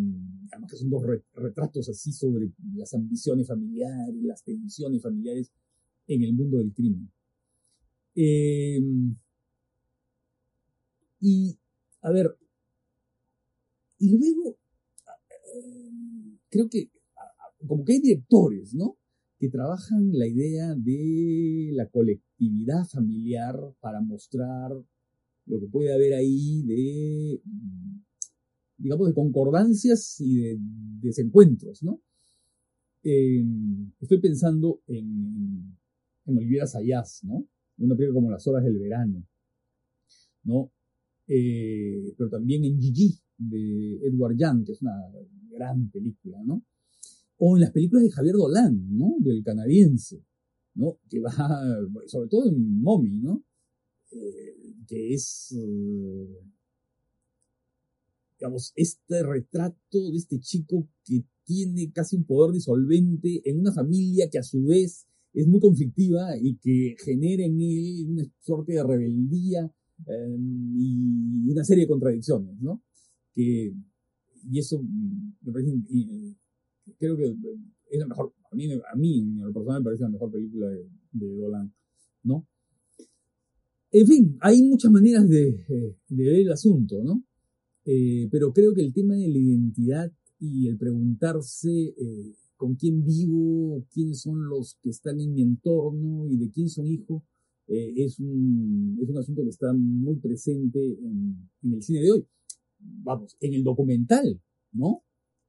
[0.51, 5.51] además que son dos retratos así sobre las ambiciones familiares, las tensiones familiares
[6.07, 7.11] en el mundo del crimen.
[8.15, 8.81] Eh,
[11.21, 11.57] y,
[12.01, 12.35] a ver,
[13.99, 14.57] y luego,
[16.49, 16.89] creo que
[17.67, 18.97] como que hay directores, ¿no?
[19.39, 24.71] Que trabajan la idea de la colectividad familiar para mostrar
[25.45, 27.41] lo que puede haber ahí de
[28.77, 30.57] digamos, de concordancias y de
[31.01, 32.01] desencuentros, ¿no?
[33.03, 33.43] Eh,
[33.99, 35.77] estoy pensando en,
[36.25, 37.47] en Olivera Sayas, ¿no?
[37.77, 39.23] Una película como Las Horas del Verano,
[40.43, 40.71] ¿no?
[41.27, 44.95] Eh, pero también en Gigi, de Edward Young, que es una
[45.49, 46.63] gran película, ¿no?
[47.37, 49.15] O en las películas de Javier Dolan, ¿no?
[49.19, 50.23] Del canadiense,
[50.75, 50.99] ¿no?
[51.09, 51.31] Que va,
[52.07, 53.43] sobre todo en Mommy, ¿no?
[54.11, 55.53] Eh, que es
[58.39, 64.29] digamos, este retrato de este chico que tiene casi un poder disolvente en una familia
[64.29, 68.83] que a su vez es muy conflictiva y que genera en él una suerte de
[68.83, 69.71] rebeldía
[70.07, 70.37] eh,
[70.75, 72.83] y una serie de contradicciones, ¿no?
[73.33, 73.73] Que,
[74.49, 75.71] y eso me parece,
[76.97, 77.35] creo que
[77.89, 80.67] es la mejor, a mí, a mí en lo personal me parece la mejor película
[80.69, 81.73] de, de Dolan,
[82.23, 82.47] ¿no?
[83.91, 85.65] En fin, hay muchas maneras de,
[86.09, 87.23] de ver el asunto, ¿no?
[87.89, 93.05] Eh, pero creo que el tema de la identidad y el preguntarse eh, con quién
[93.05, 97.23] vivo, quiénes son los que están en mi entorno y de quién son hijo,
[97.67, 102.11] eh, es, un, es un asunto que está muy presente en, en, el cine de
[102.11, 102.27] hoy.
[102.77, 104.41] Vamos, en el documental,
[104.73, 105.03] ¿no?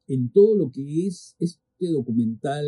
[0.07, 2.65] En todo lo que es este documental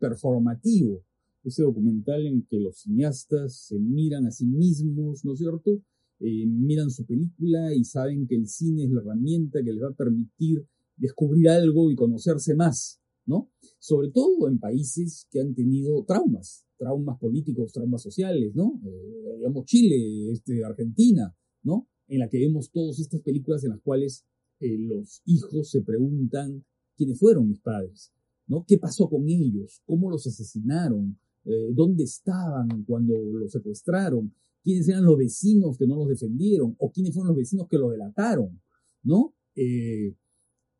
[0.00, 1.04] performativo,
[1.44, 5.80] ese documental en que los cineastas se miran a sí mismos, ¿no es cierto?
[6.20, 9.88] Eh, miran su película y saben que el cine es la herramienta que les va
[9.88, 13.50] a permitir descubrir algo y conocerse más, ¿no?
[13.78, 18.80] Sobre todo en países que han tenido traumas, traumas políticos, traumas sociales, ¿no?
[18.84, 21.88] Eh, digamos Chile, este, Argentina, ¿no?
[22.08, 24.24] En la que vemos todas estas películas en las cuales
[24.60, 26.64] eh, los hijos se preguntan
[26.96, 28.12] quiénes fueron mis padres,
[28.46, 28.64] ¿no?
[28.66, 29.82] ¿Qué pasó con ellos?
[29.84, 31.18] ¿Cómo los asesinaron?
[31.44, 34.34] Eh, ¿Dónde estaban cuando los secuestraron?
[34.66, 37.90] Quiénes eran los vecinos que no los defendieron o quiénes fueron los vecinos que lo
[37.90, 38.60] delataron,
[39.04, 39.32] ¿no?
[39.54, 40.12] Eh,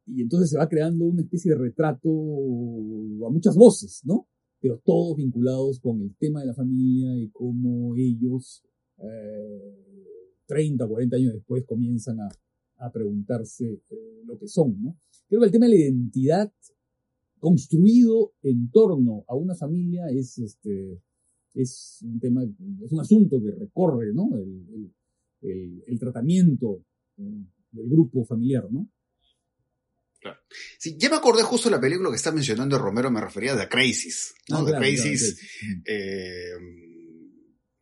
[0.07, 4.27] y entonces se va creando una especie de retrato a muchas voces, ¿no?
[4.61, 8.64] Pero todos vinculados con el tema de la familia y cómo ellos,
[8.99, 12.29] eh, 30, 40 años después, comienzan a,
[12.92, 14.99] preguntarse eh, lo que son, ¿no?
[15.29, 16.53] Creo que el tema de la identidad
[17.38, 21.01] construido en torno a una familia es, este,
[21.57, 24.29] es un tema, es un asunto que recorre, ¿no?
[24.37, 24.92] El,
[25.42, 26.85] el, el tratamiento
[27.16, 28.90] del grupo familiar, ¿no?
[30.21, 30.40] Claro.
[30.79, 33.59] Sí, ya me acordé justo de la película que está mencionando Romero, me refería a
[33.59, 34.59] The Crisis, ¿no?
[34.59, 36.51] Ah, The claro, Crisis, claro, eh,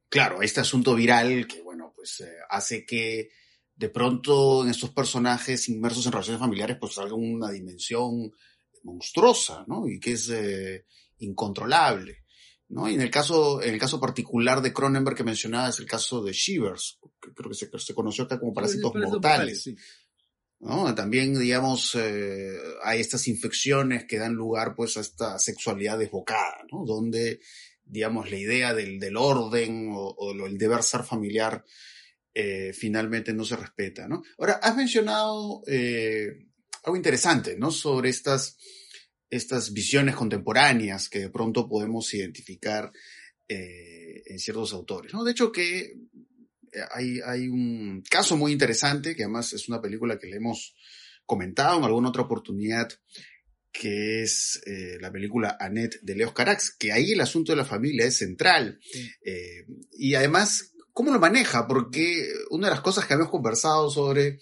[0.09, 3.31] claro, este asunto viral que, bueno, pues eh, hace que
[3.77, 8.31] de pronto en estos personajes inmersos en relaciones familiares, pues salga una dimensión
[8.85, 9.89] monstruosa, ¿no?
[9.89, 10.85] Y que es eh,
[11.19, 12.24] incontrolable.
[12.69, 12.89] ¿No?
[12.89, 16.23] Y en el caso, en el caso particular de Cronenberg que mencionaba es el caso
[16.23, 19.69] de Shivers, que creo que se, se conoció acá como parásitos mortales.
[20.61, 20.95] ¿no?
[20.95, 26.85] También, digamos, eh, hay estas infecciones que dan lugar pues a esta sexualidad desbocada, ¿no?
[26.87, 27.41] Donde,
[27.85, 31.65] digamos, la idea del, del orden o, o, el deber ser familiar
[32.33, 34.23] eh, finalmente no se respeta, ¿no?
[34.39, 36.31] Ahora, has mencionado eh,
[36.83, 37.71] algo interesante, ¿no?
[37.71, 38.57] Sobre estas,
[39.37, 42.93] estas visiones contemporáneas que de pronto podemos identificar
[43.49, 45.25] eh, en ciertos autores, ¿no?
[45.25, 45.95] De hecho que
[46.93, 50.75] hay, hay un caso muy interesante, que además es una película que le hemos
[51.27, 52.89] comentado en alguna otra oportunidad,
[53.73, 57.65] que es eh, la película Annette de Leos Carax, que ahí el asunto de la
[57.65, 58.79] familia es central.
[58.81, 59.11] Sí.
[59.25, 61.67] Eh, y además, ¿cómo lo maneja?
[61.67, 64.39] Porque una de las cosas que habíamos conversado sobre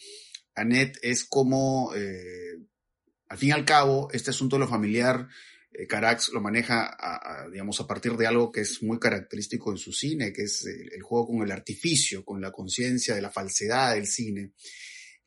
[0.55, 2.59] Annette es cómo, eh,
[3.33, 5.27] al fin y al cabo, este asunto de lo familiar
[5.73, 9.71] eh, Carax lo maneja, a, a, digamos, a partir de algo que es muy característico
[9.71, 13.31] en su cine, que es el, juego con el artificio, con la conciencia de la
[13.31, 14.53] falsedad del cine.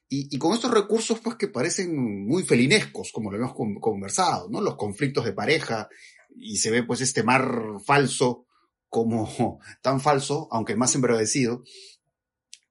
[0.07, 4.61] Y, y, con estos recursos, pues, que parecen muy felinescos, como lo hemos conversado, ¿no?
[4.61, 5.89] Los conflictos de pareja,
[6.35, 7.49] y se ve, pues, este mar
[7.83, 8.45] falso
[8.87, 11.63] como tan falso, aunque más embravecido,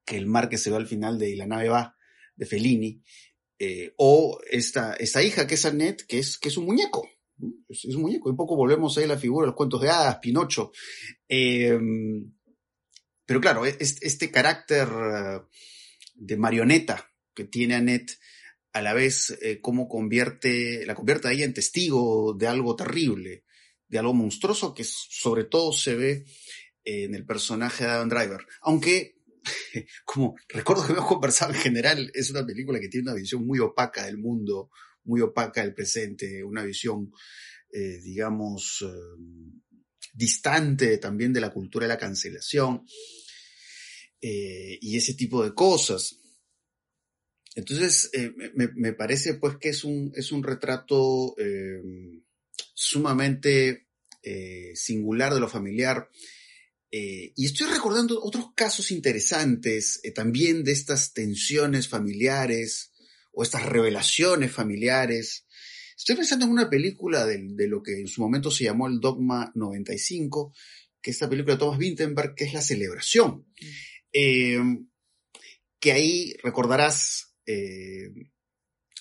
[0.04, 1.96] que el mar que se ve al final de La nave va,
[2.36, 3.02] de Fellini,
[3.58, 7.08] eh, o esta, esta hija que es Annette, que es, que es un muñeco,
[7.68, 8.30] es, un muñeco.
[8.30, 10.72] Un poco volvemos ahí a la figura de los cuentos de hadas, Pinocho.
[11.28, 11.78] Eh,
[13.26, 14.88] pero claro, este, este carácter
[16.14, 18.18] de marioneta que tiene Annette,
[18.72, 23.44] a la vez eh, cómo convierte, la convierte a ella en testigo de algo terrible,
[23.88, 26.24] de algo monstruoso que sobre todo se ve
[26.82, 28.44] en el personaje de Adam Driver.
[28.62, 29.13] Aunque,
[30.04, 33.58] como recuerdo que hemos conversado en general, es una película que tiene una visión muy
[33.58, 34.70] opaca del mundo,
[35.04, 37.12] muy opaca del presente, una visión,
[37.72, 39.68] eh, digamos, eh,
[40.12, 42.84] distante también de la cultura de la cancelación
[44.20, 46.20] eh, y ese tipo de cosas.
[47.56, 48.10] Entonces,
[48.56, 51.36] me, me, parece pues que es un, es un retrato
[52.74, 53.86] sumamente
[54.74, 56.10] singular de lo familiar.
[56.96, 62.92] Y estoy recordando otros casos interesantes también de estas tensiones familiares,
[63.34, 65.46] o estas revelaciones familiares.
[65.96, 69.00] Estoy pensando en una película de, de, lo que en su momento se llamó el
[69.00, 70.52] Dogma 95,
[71.00, 73.46] que es esta película de Thomas Vinterberg, que es La Celebración.
[73.60, 73.66] Mm.
[74.12, 74.58] Eh,
[75.78, 78.10] que ahí recordarás, eh,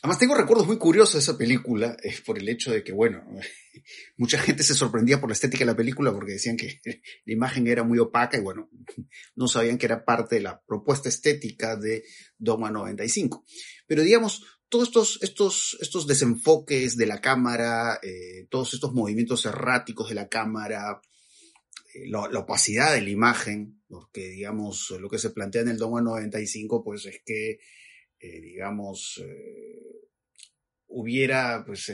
[0.04, 3.24] además tengo recuerdos muy curiosos de esa película, por el hecho de que, bueno,
[4.18, 6.82] mucha gente se sorprendía por la estética de la película porque decían que
[7.26, 8.70] la imagen era muy opaca y bueno,
[9.36, 12.04] no sabían que era parte de la propuesta estética de
[12.38, 13.46] Dogma 95.
[13.88, 20.10] Pero digamos, todos estos, estos, estos desenfoques de la cámara, eh, todos estos movimientos erráticos
[20.10, 21.00] de la cámara,
[21.94, 25.78] eh, la, la, opacidad de la imagen, porque digamos, lo que se plantea en el
[25.78, 27.60] Dogma 95, pues es que,
[28.24, 29.22] eh, digamos,
[30.88, 31.92] hubiera, pues,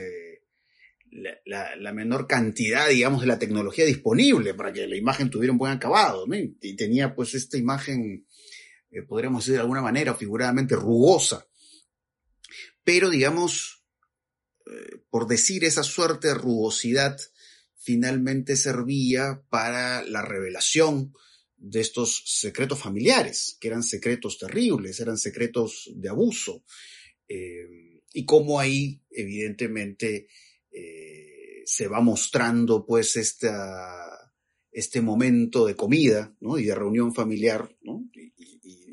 [1.12, 5.58] la, la, menor cantidad, digamos, de la tecnología disponible para que la imagen tuviera un
[5.58, 6.26] buen acabado.
[6.62, 8.28] Y tenía, pues, esta imagen,
[8.92, 11.48] eh, podríamos decir de alguna manera, figuradamente rugosa.
[12.84, 13.84] Pero, digamos,
[14.68, 17.20] eh, por decir esa suerte de rugosidad,
[17.76, 21.14] finalmente servía para la revelación
[21.60, 26.64] de estos secretos familiares, que eran secretos terribles, eran secretos de abuso.
[27.28, 30.28] Eh, y cómo ahí, evidentemente,
[30.72, 34.34] eh, se va mostrando pues esta,
[34.72, 36.58] este momento de comida ¿no?
[36.58, 38.10] y de reunión familiar ¿no?
[38.14, 38.34] y,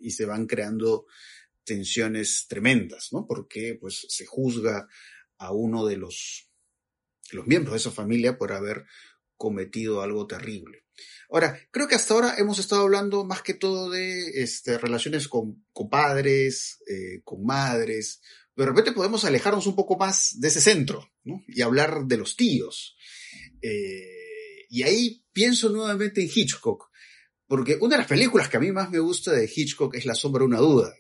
[0.03, 1.07] y, se van creando
[1.65, 3.27] tensiones tremendas, ¿no?
[3.27, 4.89] porque pues se juzga
[5.39, 6.51] a uno de los,
[7.33, 8.85] los miembros de esa familia por haber
[9.37, 10.86] cometido algo terrible.
[11.31, 15.65] Ahora, creo que hasta ahora hemos estado hablando más que todo de este, relaciones con,
[15.73, 18.21] con padres, eh, con madres,
[18.57, 21.43] de repente podemos alejarnos un poco más de ese centro ¿no?
[21.47, 22.97] y hablar de los tíos.
[23.61, 26.91] Eh, y ahí pienso nuevamente en Hitchcock,
[27.47, 30.15] porque una de las películas que a mí más me gusta de Hitchcock es La
[30.15, 30.93] sombra de una duda.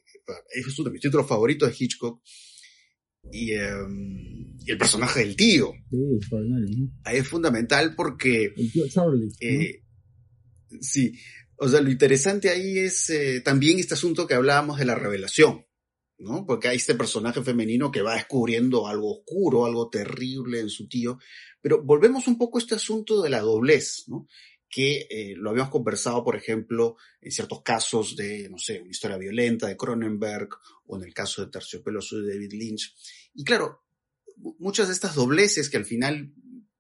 [0.53, 2.23] Es uno de mis títulos favoritos de Hitchcock.
[3.33, 3.71] Y, eh,
[4.65, 5.73] y el personaje del tío.
[5.91, 5.97] Sí,
[6.31, 6.93] ¿no?
[7.05, 8.53] Ahí es fundamental porque...
[8.57, 9.33] El tío Charlie.
[9.41, 9.86] Eh, ¿no?
[10.81, 11.19] Sí,
[11.57, 15.67] o sea, lo interesante ahí es eh, también este asunto que hablábamos de la revelación.
[16.19, 16.47] ¿no?
[16.47, 21.19] Porque hay este personaje femenino que va descubriendo algo oscuro, algo terrible en su tío.
[21.61, 24.27] Pero volvemos un poco a este asunto de la doblez, ¿no?
[24.69, 29.17] Que eh, lo habíamos conversado, por ejemplo, en ciertos casos de, no sé, una historia
[29.17, 30.49] violenta de Cronenberg
[30.87, 32.95] o en el caso de Terciopelo de David Lynch.
[33.35, 33.85] Y claro,
[34.59, 36.33] muchas de estas dobleces que al final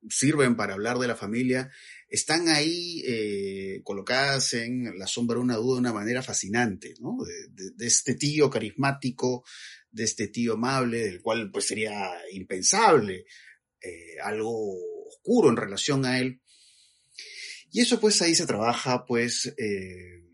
[0.08, 1.70] sirven para hablar de la familia,
[2.08, 7.18] están ahí eh, colocadas en la sombra de una duda de una manera fascinante, ¿no?
[7.50, 9.44] De, este tío carismático,
[9.90, 13.26] de este tío amable, del cual pues sería impensable
[13.80, 14.74] eh, algo
[15.08, 16.40] oscuro en relación a él.
[17.70, 20.24] Y eso pues ahí se trabaja pues eh,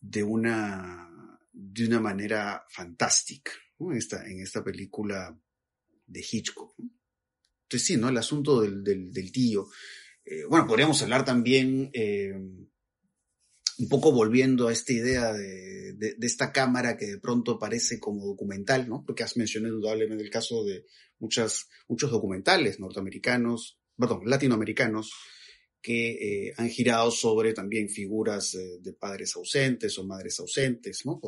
[0.00, 5.36] de, una, de una manera fantástica en, esta, en esta película
[6.06, 6.74] de Hitchcock.
[7.64, 8.08] Entonces sí, ¿no?
[8.08, 9.68] El asunto del, del, tío.
[10.24, 16.52] Eh, bueno, podríamos hablar también eh, un poco volviendo a esta idea de, de, esta
[16.52, 19.04] cámara que de pronto parece como documental, ¿no?
[19.04, 20.86] Porque has mencionado indudablemente el caso de
[21.18, 25.12] muchas, muchos documentales norteamericanos, perdón, latinoamericanos,
[25.82, 31.20] que eh, han girado sobre también figuras de padres ausentes o madres ausentes, ¿no?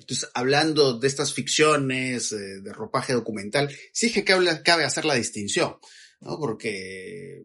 [0.00, 5.14] Entonces, hablando de estas ficciones eh, de ropaje documental, sí es que cabe, hacer la
[5.14, 5.76] distinción,
[6.20, 6.38] ¿no?
[6.38, 7.44] Porque,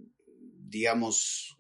[0.68, 1.58] digamos,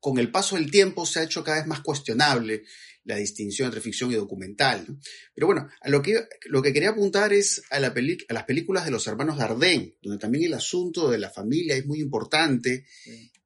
[0.00, 2.64] con el paso del tiempo se ha hecho cada vez más cuestionable
[3.04, 4.84] la distinción entre ficción y documental.
[4.88, 4.98] ¿no?
[5.34, 8.84] Pero bueno, a lo, que, lo que quería apuntar es a, la a las películas
[8.84, 12.86] de los hermanos Dardenne, donde también el asunto de la familia es muy importante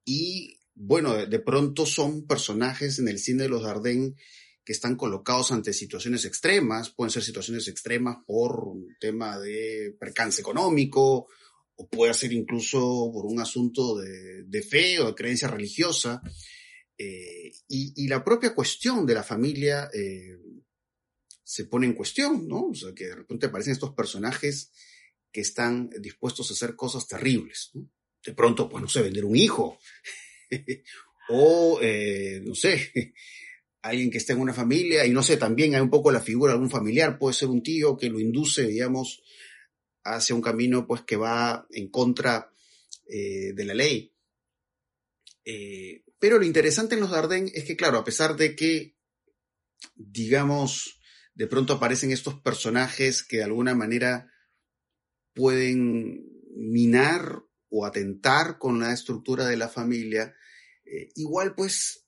[0.05, 4.14] y, bueno, de, pronto son personajes en el cine de los Dardenne
[4.64, 10.41] que están colocados ante situaciones extremas, pueden ser situaciones extremas por un tema de percance
[10.43, 11.29] económico,
[11.79, 16.20] o puede ser incluso por un asunto de, fe o de creencia religiosa.
[16.99, 20.39] Eh, y, la propia cuestión de la familia eh,
[21.45, 22.66] se pone en cuestión, ¿no?
[22.66, 24.72] O sea, que de repente aparecen estos personajes
[25.31, 27.70] que están dispuestos a hacer cosas terribles.
[28.26, 29.79] De pronto, pues no sé, vender un hijo.
[31.29, 32.91] o, eh, no sé,
[33.83, 36.53] alguien que esté en una familia, y no sé, también hay un poco la figura
[36.53, 39.22] de algún familiar, puede ser un tío que lo induce, digamos,
[40.15, 42.53] hacia un camino pues que va en contra
[43.07, 44.15] eh, de la ley.
[45.45, 48.97] Eh, pero lo interesante en los Dardenne es que, claro, a pesar de que,
[49.95, 51.01] digamos,
[51.35, 54.31] de pronto aparecen estos personajes que de alguna manera
[55.35, 60.35] pueden minar o atentar con la estructura de la familia,
[60.85, 62.07] eh, igual pues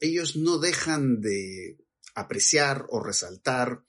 [0.00, 1.78] ellos no dejan de
[2.14, 3.84] apreciar o resaltar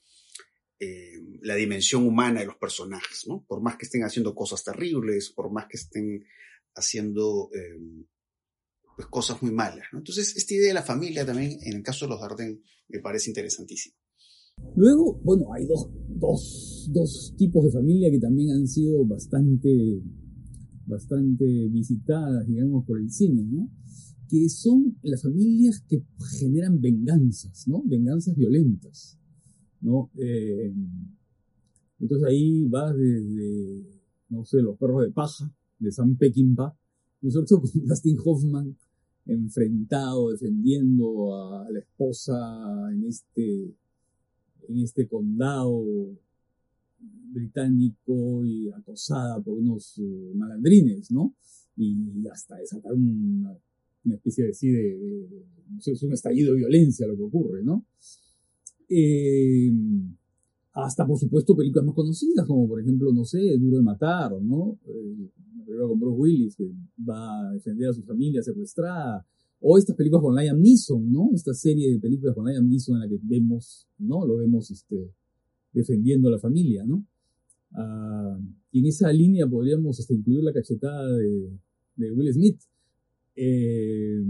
[0.84, 3.44] eh, la dimensión humana de los personajes, ¿no?
[3.46, 6.24] Por más que estén haciendo cosas terribles, por más que estén
[6.74, 8.06] haciendo eh,
[8.96, 9.98] pues cosas muy malas, ¿no?
[9.98, 13.30] Entonces, esta idea de la familia también, en el caso de los Darden, me parece
[13.30, 13.96] interesantísima.
[14.76, 20.00] Luego, bueno, hay dos, dos, dos tipos de familia que también han sido bastante,
[20.86, 23.70] bastante visitadas, digamos, por el cine, ¿no?
[24.28, 26.02] que son las familias que
[26.38, 27.82] generan venganzas, ¿no?
[27.84, 29.18] Venganzas violentas,
[29.84, 30.10] ¿no?
[30.18, 30.74] Eh,
[32.00, 33.84] entonces ahí va desde,
[34.28, 36.76] no sé, los perros de paja, de Sam Peckinpah,
[37.22, 38.76] nosotros con Dustin Hoffman
[39.26, 42.34] enfrentado, defendiendo a la esposa
[42.92, 43.74] en este,
[44.68, 45.84] en este condado
[47.32, 51.34] británico y acosada por unos eh, malandrines, ¿no?
[51.76, 53.56] Y hasta desatar una
[54.04, 55.26] una especie de, sí, de,
[56.02, 57.86] un estallido de violencia lo que ocurre, ¿no?
[58.88, 59.72] Eh,
[60.72, 64.78] hasta, por supuesto, películas más conocidas, como por ejemplo, no sé, Duro de Matar, ¿no?
[64.86, 65.30] Eh,
[65.88, 66.70] con Bruce Willis, que
[67.08, 69.26] va a defender a su familia secuestrada.
[69.60, 71.30] O estas películas con Liam Neeson, ¿no?
[71.32, 74.26] Esta serie de películas con Liam Neeson en la que vemos, ¿no?
[74.26, 75.10] Lo vemos este,
[75.72, 77.04] defendiendo a la familia, ¿no?
[77.72, 78.38] Ah,
[78.72, 81.50] y en esa línea podríamos hasta incluir la cachetada de,
[81.96, 82.60] de Will Smith,
[83.36, 84.22] eh,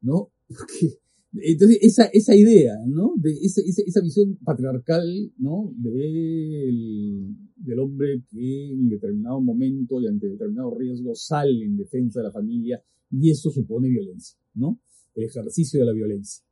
[0.00, 0.30] ¿no?
[1.42, 3.14] entonces, esa, esa idea, ¿no?
[3.16, 5.72] De esa, esa, visión patriarcal, ¿no?
[5.76, 12.24] Del, del hombre que en determinado momento y ante determinados riesgos sale en defensa de
[12.24, 14.80] la familia y eso supone violencia, ¿no?
[15.14, 16.44] El ejercicio de la violencia,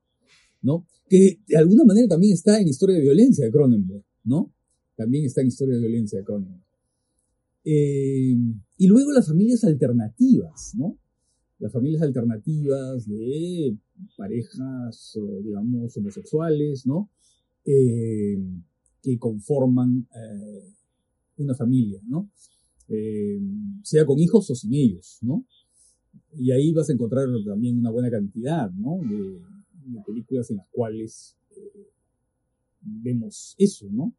[0.62, 0.86] ¿no?
[1.08, 4.52] Que de alguna manera también está en Historia de Violencia de Cronenberg, ¿no?
[4.96, 6.64] También está en Historia de Violencia de Cronenberg.
[7.64, 8.36] Eh,
[8.76, 10.98] y luego las familias alternativas, ¿no?
[11.58, 13.76] las familias alternativas de
[14.16, 17.10] parejas, digamos, homosexuales, ¿no?
[17.64, 18.36] Eh,
[19.02, 20.72] que conforman eh,
[21.38, 22.30] una familia, ¿no?
[22.88, 23.40] Eh,
[23.82, 25.44] sea con hijos o sin ellos, ¿no?
[26.36, 28.98] Y ahí vas a encontrar también una buena cantidad, ¿no?
[29.02, 29.40] De,
[30.06, 31.36] películas en las cuales
[32.80, 34.14] vemos eso, ¿no?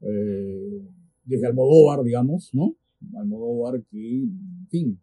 [0.00, 2.76] desde Almodóvar, digamos, ¿no?
[3.16, 5.00] Almodóvar que, en fin,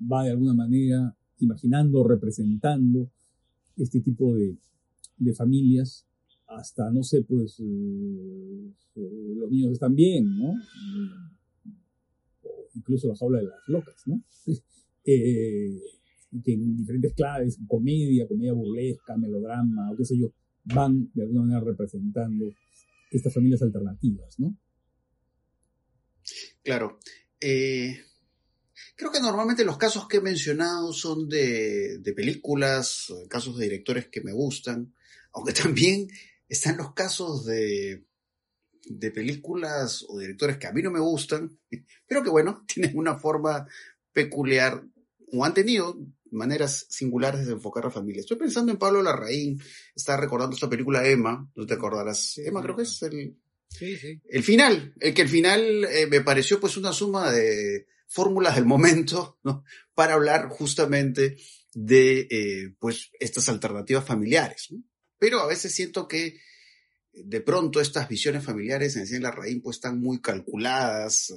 [0.00, 3.10] va de alguna manera imaginando, representando
[3.76, 4.56] este tipo de,
[5.34, 6.06] familias,
[6.46, 10.54] hasta, no sé, pues eh, los niños están bien, ¿no?
[12.78, 14.22] incluso La jaula de las locas, ¿no?
[15.10, 15.80] Eh,
[16.44, 20.34] que en diferentes claves, comedia, comedia burlesca, melodrama, o qué sé yo,
[20.66, 22.52] van de alguna manera representando
[23.10, 24.54] estas familias alternativas, ¿no?
[26.62, 26.98] Claro.
[27.40, 27.96] Eh,
[28.96, 34.08] creo que normalmente los casos que he mencionado son de, de películas, casos de directores
[34.08, 34.94] que me gustan,
[35.32, 36.08] aunque también
[36.48, 38.04] están los casos de,
[38.88, 41.58] de películas o directores que a mí no me gustan,
[42.06, 43.66] pero que bueno, tienen una forma
[44.12, 44.82] peculiar
[45.32, 45.98] o han tenido
[46.30, 48.20] maneras singulares de enfocar a la familia.
[48.20, 49.62] Estoy pensando en Pablo Larraín,
[49.94, 52.38] estaba recordando esta película Emma, no te acordarás.
[52.38, 53.36] Emma creo que es el,
[54.28, 58.66] el final, el que el final eh, me pareció pues una suma de fórmulas del
[58.66, 59.38] momento.
[59.94, 61.36] Para hablar justamente
[61.72, 64.68] de eh, pues estas alternativas familiares.
[65.18, 66.40] Pero a veces siento que
[67.12, 71.34] de pronto estas visiones familiares en Cien Larraín pues están muy calculadas,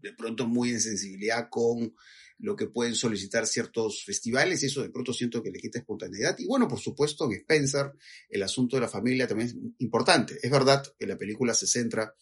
[0.00, 1.94] de pronto muy en sensibilidad con
[2.38, 6.36] lo que pueden solicitar ciertos festivales y eso de pronto siento que le quita espontaneidad.
[6.38, 7.92] Y bueno, por supuesto, en Spencer
[8.28, 10.38] el asunto de la familia también es importante.
[10.42, 12.12] Es verdad que la película se centra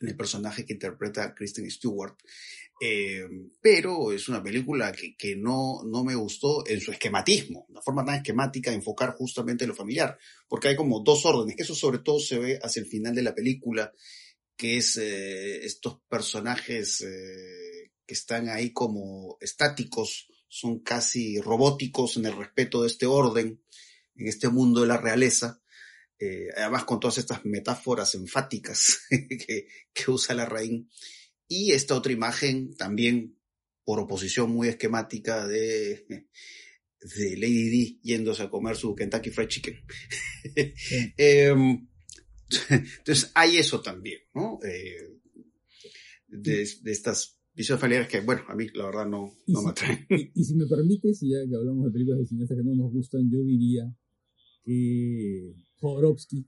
[0.00, 2.16] en el personaje que interpreta Kristen Stewart,
[2.80, 3.26] eh,
[3.60, 8.04] pero es una película que, que, no, no me gustó en su esquematismo, una forma
[8.04, 10.16] tan esquemática de enfocar justamente lo familiar,
[10.48, 13.34] porque hay como dos órdenes, eso sobre todo se ve hacia el final de la
[13.34, 13.92] película,
[14.56, 22.26] que es eh, estos personajes eh, que están ahí como estáticos, son casi robóticos en
[22.26, 23.60] el respeto de este orden,
[24.16, 25.60] en este mundo de la realeza,
[26.18, 30.84] eh, además con todas estas metáforas enfáticas que, que usa la raíz.
[31.46, 33.38] Y esta otra imagen también
[33.84, 39.74] por oposición muy esquemática de, de Lady D yéndose a comer su Kentucky Fried Chicken.
[41.16, 41.54] eh,
[42.68, 44.58] entonces hay eso también, ¿no?
[44.62, 45.20] Eh,
[46.26, 49.70] de, de, estas visiones familiares que, bueno, a mí la verdad no, no si, me
[49.70, 50.06] atraen.
[50.10, 52.74] Y, y, si me permites, y ya que hablamos de películas de cineastas que no
[52.74, 53.84] nos gustan, yo diría
[55.80, 56.46] Jodorowsky.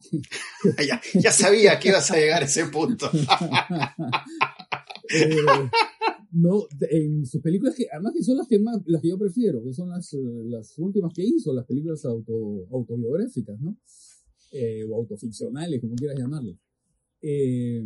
[0.86, 3.10] ya, ya, sabía que ibas a llegar a ese punto.
[5.14, 5.36] eh,
[6.32, 9.62] no, en sus películas que, además que son las que más, las que yo prefiero,
[9.62, 13.76] que son las, las últimas que hizo, las películas auto, autobiográficas, ¿no?
[14.52, 16.58] Eh, o autoficcionales, como quieras llamarlo.
[17.20, 17.82] Eh,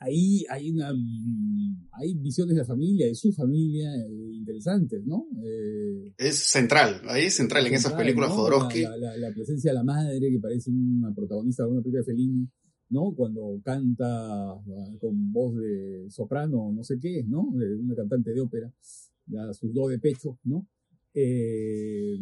[0.00, 0.90] ahí hay una
[1.92, 5.26] hay visiones de la familia, de su familia, eh, interesantes, ¿no?
[5.44, 8.36] Eh, es central, ahí es central, central en esas películas ¿no?
[8.36, 8.82] Jodorowsky.
[8.82, 12.12] La, la, la, presencia de la madre, que parece una protagonista de una película de
[12.12, 12.48] Fellini,
[12.88, 13.12] ¿no?
[13.14, 14.56] Cuando canta
[15.00, 17.52] con voz de soprano, no sé qué, ¿no?
[17.54, 18.72] De una cantante de ópera,
[19.38, 20.66] a sus dos de pecho, ¿no?
[21.12, 22.18] Eh,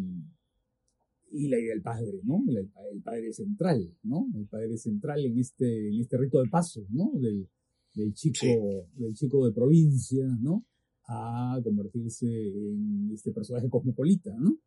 [1.31, 2.43] y la idea del padre, ¿no?
[2.49, 4.27] El, el, padre central, ¿no?
[4.35, 7.13] El padre central en este, en este rito de paso, ¿no?
[7.21, 7.49] Del,
[7.95, 8.57] del chico, sí.
[8.97, 10.65] del chico de provincia, ¿no?
[11.07, 14.59] A convertirse en este personaje cosmopolita, ¿no?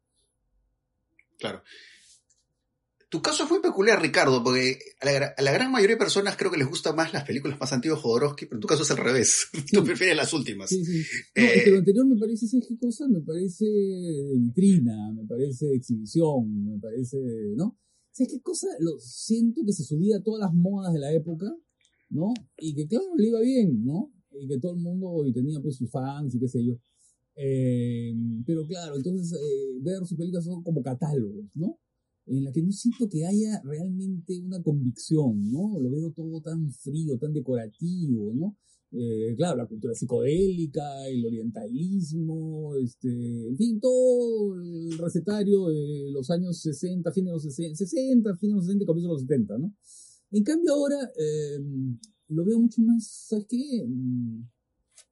[1.37, 1.61] Claro.
[3.11, 6.49] Tu caso fue peculiar, Ricardo, porque a la, a la, gran mayoría de personas creo
[6.49, 8.91] que les gustan más las películas más antiguas de Jodorowsky, pero en tu caso es
[8.91, 9.49] al revés.
[9.73, 10.69] Tú prefieres las últimas.
[10.69, 11.03] Sí, sí.
[11.35, 13.09] No, eh, es que lo anterior me parece, ¿sabes qué cosa?
[13.09, 13.65] Me parece
[14.37, 17.17] vitrina, me parece exhibición, me parece,
[17.57, 17.77] ¿no?
[18.11, 18.67] ¿Sabes qué cosa?
[18.79, 21.47] Lo siento que se subía a todas las modas de la época,
[22.11, 22.33] ¿no?
[22.57, 24.11] Y que claro, le iba bien, ¿no?
[24.39, 26.77] Y que todo el mundo y tenía pues sus fans y qué sé yo.
[27.35, 28.13] Eh,
[28.45, 31.79] pero claro, entonces eh, ver sus películas son como catálogos, ¿no?
[32.27, 35.79] En la que no siento que haya realmente una convicción, ¿no?
[35.79, 38.57] Lo veo todo tan frío, tan decorativo, ¿no?
[38.93, 46.29] Eh, claro, la cultura psicodélica, el orientalismo, este, en fin, todo el recetario de los
[46.29, 49.21] años 60, fines de los 60, 60 fines de los 60 y comienzos de los
[49.21, 49.73] 70, ¿no?
[50.31, 51.59] En cambio ahora eh,
[52.29, 53.85] lo veo mucho más, ¿sabes qué?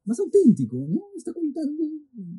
[0.04, 1.02] Más auténtico, ¿no?
[1.16, 1.84] Está contando,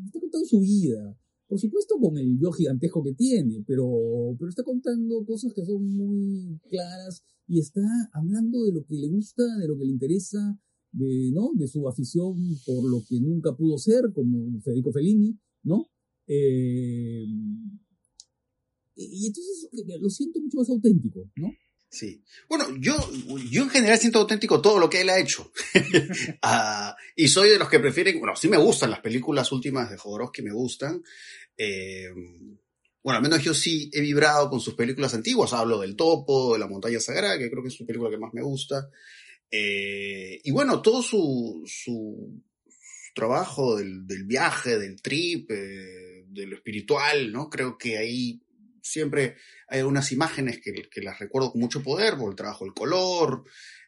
[0.05, 1.17] está contando su vida.
[1.47, 5.85] Por supuesto con el yo gigantesco que tiene, pero, pero está contando cosas que son
[5.95, 7.81] muy claras y está
[8.13, 10.59] hablando de lo que le gusta, de lo que le interesa,
[10.91, 11.51] de, ¿no?
[11.53, 15.89] de su afición por lo que nunca pudo ser, como Federico Fellini, ¿no?
[16.27, 17.25] Eh,
[18.95, 19.69] y entonces
[19.99, 21.49] lo siento mucho más auténtico, ¿no?
[21.91, 22.23] Sí.
[22.47, 22.95] Bueno, yo,
[23.49, 25.51] yo en general siento auténtico todo lo que él ha hecho.
[25.75, 29.97] uh, y soy de los que prefieren, bueno, sí me gustan las películas últimas de
[29.97, 31.03] Jodorowsky, me gustan.
[31.57, 32.07] Eh,
[33.03, 35.51] bueno, al menos yo sí he vibrado con sus películas antiguas.
[35.51, 38.33] Hablo del Topo, de La Montaña Sagrada, que creo que es su película que más
[38.33, 38.89] me gusta.
[39.51, 46.45] Eh, y bueno, todo su, su, su trabajo del, del, viaje, del trip, eh, de
[46.45, 47.49] lo espiritual, ¿no?
[47.49, 48.39] Creo que ahí
[48.81, 52.73] siempre hay algunas imágenes que, que, las recuerdo con mucho poder por el trabajo del
[52.73, 53.43] color,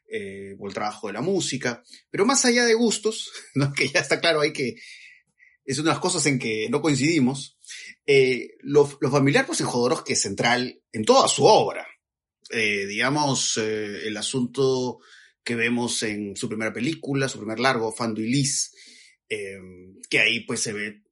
[0.10, 3.74] eh, o el trabajo de la música, pero más allá de gustos, ¿no?
[3.74, 4.76] que ya está claro ahí que
[5.66, 7.58] es una de las cosas en que no coincidimos,
[8.06, 11.88] eh, lo, familiar pues en Jodorowsky es central en toda su obra.
[12.50, 15.00] Eh, digamos, eh, el asunto
[15.44, 18.22] que vemos en su primera película, su primer largo, Fando
[20.10, 21.03] que ahí pues se ve,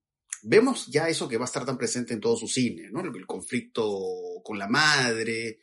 [0.44, 3.02] vemos ya eso que va a estar tan presente en todo su cine, ¿no?
[3.02, 5.60] El, conflicto con la madre,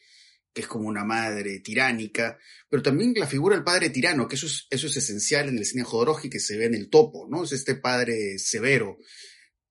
[0.52, 4.46] que es como una madre tiránica, pero también la figura del padre tirano, que eso
[4.46, 7.44] es, eso es esencial en el cine Jodorowsky que se ve en el topo, ¿no?
[7.44, 8.98] Es este padre severo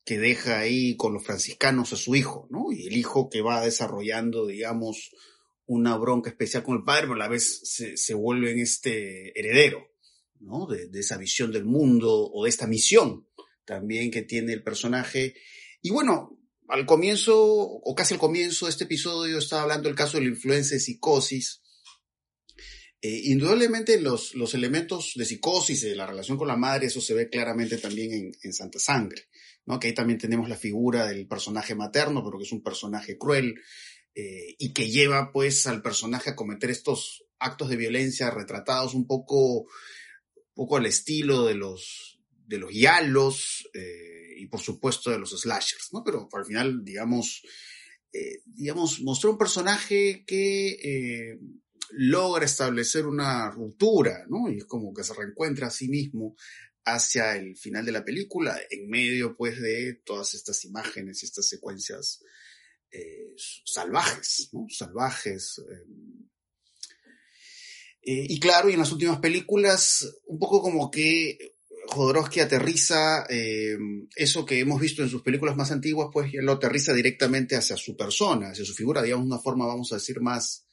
[0.06, 2.72] que deja ahí con los franciscanos a su hijo, ¿no?
[2.72, 5.12] Y el hijo que va desarrollando, digamos,
[5.66, 9.38] una bronca especial con el padre, pero a la vez se, se vuelve en este
[9.38, 9.92] heredero,
[10.40, 10.66] ¿no?
[10.66, 13.27] De, de, esa visión del mundo o de esta misión
[13.68, 15.36] también que tiene el personaje.
[15.82, 16.40] Y bueno,
[16.70, 20.30] al comienzo, o casi al comienzo de este episodio, estaba hablando del caso de la
[20.30, 21.62] influencia de psicosis.
[23.00, 27.14] Eh, indudablemente los, los elementos de psicosis, de la relación con la madre, eso se
[27.14, 29.28] ve claramente también en, en Santa Sangre.
[29.66, 29.80] ¿no?
[29.80, 33.56] Que ahí también tenemos la figura del personaje materno, pero que es un personaje cruel
[34.16, 39.06] eh, y que lleva pues al personaje a cometer estos actos de violencia retratados un
[39.06, 42.17] poco, un poco al estilo de los,
[42.48, 46.04] de los yalos eh, y por supuesto de los slashers, ¿no?
[46.04, 47.44] Pero al final, digamos,
[48.14, 51.40] eh, digamos, mostró un personaje que eh,
[51.92, 54.50] logra establecer una ruptura, ¿no?
[54.50, 56.36] Y es como que se reencuentra a sí mismo
[56.86, 61.50] hacia el final de la película, en medio pues de todas estas imágenes y estas
[61.50, 62.24] secuencias
[62.92, 63.34] eh,
[63.66, 64.68] salvajes, ¿no?
[64.70, 65.62] Salvajes.
[65.70, 66.30] Em,
[68.04, 71.57] eh, y claro, y en las últimas películas, un poco como que
[71.90, 76.54] Jodorowsky aterriza em, eso que hemos visto en sus películas más antiguas, pues ya lo
[76.54, 80.66] aterriza directamente hacia su persona, hacia su figura, digamos, una forma, vamos a decir, más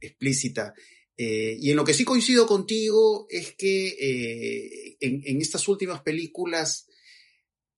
[0.00, 0.74] explícita.
[1.16, 6.86] Eh, y en lo que sí coincido contigo es que eh, en, estas últimas películas,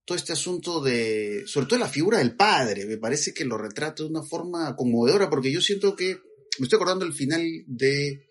[0.05, 4.03] todo este asunto de, sobre todo la figura del padre, me parece que lo retrata
[4.03, 6.19] de una forma conmovedora, porque yo siento que,
[6.59, 8.27] me estoy acordando el final de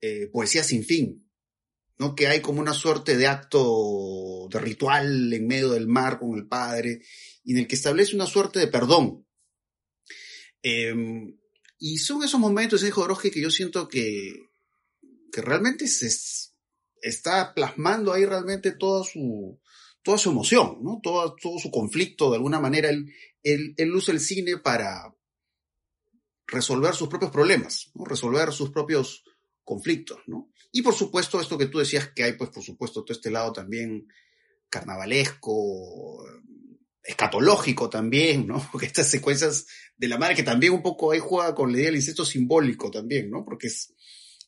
[0.00, 1.23] eh, Poesía sin fin,
[1.98, 2.14] ¿no?
[2.14, 6.46] Que hay como una suerte de acto, de ritual en medio del mar con el
[6.46, 7.02] padre,
[7.42, 9.26] y en el que establece una suerte de perdón.
[10.62, 10.94] Eh,
[11.78, 14.32] y son esos momentos de Jodorowsky que yo siento que,
[15.30, 16.08] que realmente se
[17.02, 19.60] está plasmando ahí realmente toda su,
[20.02, 21.00] toda su emoción, ¿no?
[21.02, 25.14] Todo, todo su conflicto, de alguna manera, él, él, él usa el cine para
[26.46, 27.90] resolver sus propios problemas.
[27.94, 29.24] Resolver sus propios
[29.64, 30.50] conflictos, ¿no?
[30.76, 33.52] Y por supuesto, esto que tú decías que hay, pues por supuesto, todo este lado
[33.52, 34.08] también
[34.68, 36.26] carnavalesco,
[37.00, 38.60] escatológico también, ¿no?
[38.72, 39.66] Porque estas secuencias
[39.96, 42.90] de la madre que también un poco ahí juega con la idea del incesto simbólico
[42.90, 43.44] también, ¿no?
[43.44, 43.94] Porque es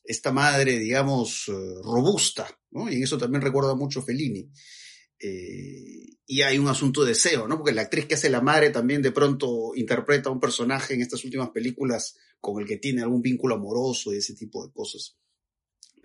[0.03, 2.91] esta madre, digamos, eh, robusta, ¿no?
[2.91, 4.51] Y en eso también recuerda mucho Fellini.
[5.17, 7.55] Eh, y hay un asunto de deseo, ¿no?
[7.55, 11.01] Porque la actriz que hace la madre también de pronto interpreta a un personaje en
[11.01, 15.15] estas últimas películas con el que tiene algún vínculo amoroso y ese tipo de cosas.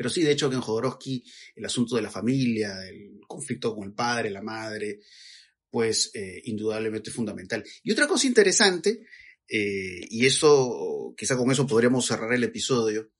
[0.03, 1.23] Pero sí, de hecho, que en Jodorowsky
[1.55, 4.99] el asunto de la familia, el conflicto con el padre, la madre,
[5.71, 7.63] pues eh, indudablemente fundamental.
[7.85, 9.07] Y otra cosa interesante,
[9.49, 13.13] eh, y eso, quizá con eso podríamos cerrar el episodio,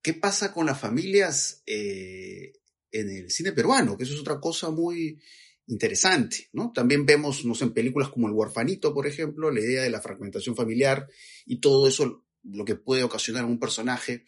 [0.00, 2.54] ¿qué pasa con las familias eh,
[2.90, 3.98] en el cine peruano?
[3.98, 5.20] Que eso es otra cosa muy
[5.66, 6.72] interesante, ¿no?
[6.74, 10.00] También vemos, no sé, en películas como El huerfanito, por ejemplo, la idea de la
[10.00, 11.06] fragmentación familiar
[11.44, 14.24] y todo eso, lo que puede ocasionar un personaje.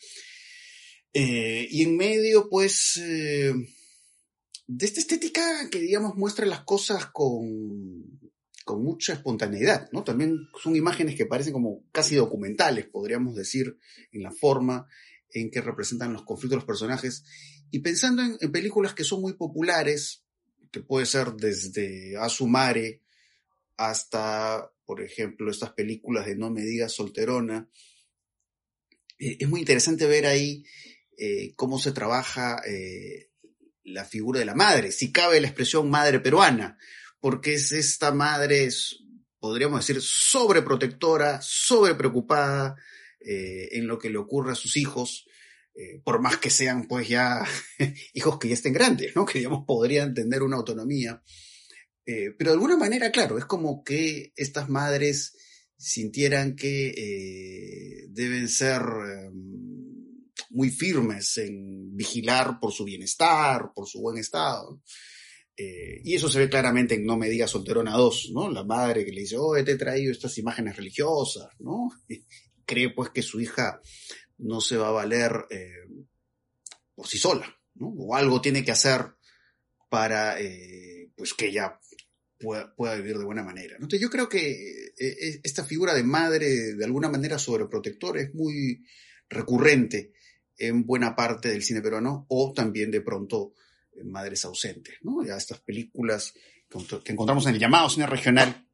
[1.14, 3.00] Y en medio, pues
[4.66, 8.20] de esta estética que, digamos, muestra las cosas con,
[8.64, 10.04] con mucha espontaneidad, ¿no?
[10.04, 13.78] También son imágenes que parecen como casi documentales, podríamos decir,
[14.10, 14.88] en la forma
[15.30, 17.24] en que representan los conflictos de los personajes.
[17.70, 20.24] Y pensando en, en películas que son muy populares,
[20.70, 23.02] que puede ser desde Asumare
[23.76, 27.68] hasta, por ejemplo, estas películas de No me digas solterona,
[29.18, 30.64] eh, es muy interesante ver ahí
[31.16, 33.30] eh, cómo se trabaja eh,
[33.84, 36.78] la figura de la madre, si cabe la expresión madre peruana,
[37.20, 38.68] porque es esta madre,
[39.38, 42.76] podríamos decir, sobreprotectora, sobrepreocupada
[43.20, 45.26] eh, en lo que le ocurre a sus hijos,
[46.04, 47.44] por más que sean pues ya
[48.14, 49.26] hijos que ya estén grandes, ¿no?
[49.26, 51.20] Que digamos podrían tener una autonomía.
[52.04, 55.36] Pero de alguna manera, claro, es como que estas madres
[55.76, 59.83] sintieran que deben ser em,
[60.54, 64.80] muy firmes en vigilar por su bienestar, por su buen estado.
[65.56, 68.50] Eh, y eso se ve claramente en No me digas solterona 2, ¿no?
[68.50, 71.90] La madre que le dice, oh, te he traído estas imágenes religiosas, ¿no?
[72.08, 72.24] Y
[72.64, 73.80] cree pues que su hija
[74.38, 75.70] no se va a valer eh,
[76.94, 77.88] por sí sola, ¿no?
[77.88, 79.06] O algo tiene que hacer
[79.90, 81.80] para eh, pues que ella
[82.38, 83.74] pueda, pueda, vivir de buena manera.
[83.74, 88.84] Entonces yo creo que eh, esta figura de madre, de alguna manera sobreprotectora, es muy
[89.28, 90.13] recurrente
[90.58, 93.52] en buena parte del cine peruano o también de pronto
[94.04, 95.24] madres ausentes, ¿no?
[95.24, 96.34] Ya estas películas
[97.04, 98.66] que encontramos en el llamado cine regional,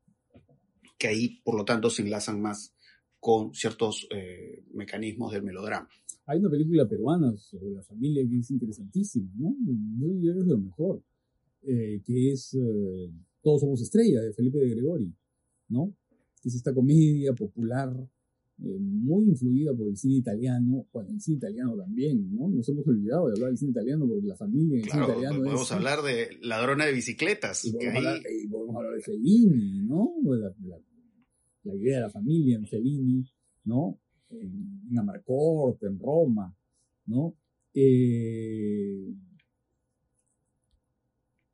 [0.98, 2.74] que ahí, por lo tanto, se enlazan más
[3.18, 5.88] con ciertos eh, mecanismos del melodrama.
[6.26, 9.54] Hay una película peruana sobre la familia que es interesantísima, ¿no?
[9.98, 11.02] Yo diría que es lo mejor,
[11.62, 13.10] eh, que es eh,
[13.42, 15.14] Todos somos estrellas, de Felipe de Gregori,
[15.68, 15.94] ¿no?
[16.40, 17.94] Que es esta comedia popular
[18.62, 22.46] eh, muy influida por el cine italiano, bueno, el cine italiano también, ¿no?
[22.46, 25.38] Nos hemos olvidado de hablar del cine italiano porque la familia en el cine italiano
[25.38, 27.64] podemos hablar de Ladrona de Bicicletas.
[27.64, 30.12] Y podemos, hablar, y podemos hablar, de Fellini, ¿no?
[30.24, 30.78] La, la,
[31.64, 33.24] la, idea de la familia en Fellini,
[33.64, 33.98] ¿no?
[34.28, 36.54] En, en Amarcorte, en Roma,
[37.06, 37.34] ¿no?
[37.72, 39.14] Eh,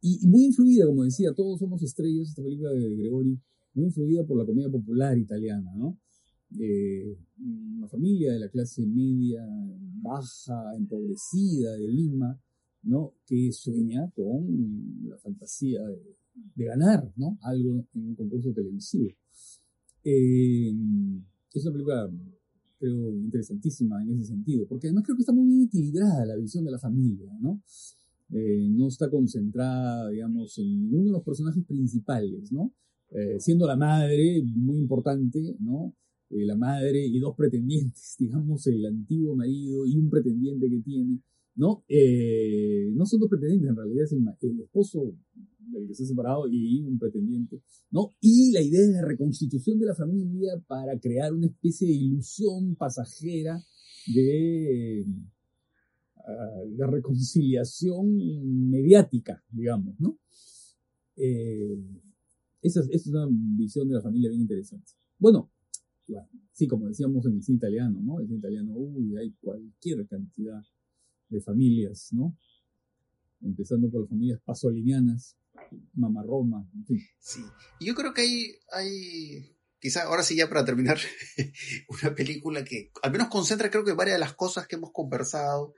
[0.01, 3.39] y, y, muy influida, como decía, todos somos estrellas, esta película de Gregori,
[3.75, 6.01] muy influida por la comedia popular italiana, ¿no?
[6.55, 9.47] Eh, una familia de la clase media,
[10.01, 12.41] baja, empobrecida de Lima,
[12.83, 13.15] ¿no?
[13.27, 17.39] Que sueña con la fantasía de, ganar, ¿no?
[17.43, 19.11] Algo en un concurso televisivo.
[20.05, 20.73] Eh,
[21.53, 22.11] es una película,
[22.79, 26.65] creo, interesantísima en ese sentido, porque además creo que está muy bien equilibrada la visión
[26.65, 27.61] de la familia, ¿no?
[28.31, 32.73] Eh, no está concentrada, digamos, en ninguno de los personajes principales, ¿no?
[33.39, 35.95] Siendo la madre muy importante, ¿no?
[36.31, 41.21] Eh, la madre y dos pretendientes, digamos, el antiguo marido y un pretendiente que tiene,
[41.55, 41.85] ¿no?
[41.89, 45.15] Eh, no son dos pretendientes, en realidad es el, esposo
[45.73, 48.11] del que se ha separado y un pretendiente, ¿no?
[48.21, 53.61] Y la idea de reconstitución de la familia para crear una especie de ilusión pasajera
[54.15, 55.05] de,
[56.17, 58.17] uh, de reconciliación
[58.71, 60.19] mediática, digamos, ¿no?
[61.17, 61.79] Eh,
[62.63, 64.93] esa es una visión de la familia bien interesante.
[65.19, 65.51] Bueno,
[66.53, 68.21] sí, como decíamos en el cine italiano, ¿no?
[68.21, 70.63] El cine italiano, uy, hay cualquier cantidad
[71.29, 72.37] de familias, ¿no?
[73.43, 75.37] Empezando por las familias pasolinianas,
[75.95, 77.01] Mama Roma, en fin.
[77.19, 77.41] Sí,
[77.81, 80.99] y yo creo que hay, hay, quizá ahora sí ya para terminar,
[81.89, 85.75] una película que al menos concentra creo que varias de las cosas que hemos conversado,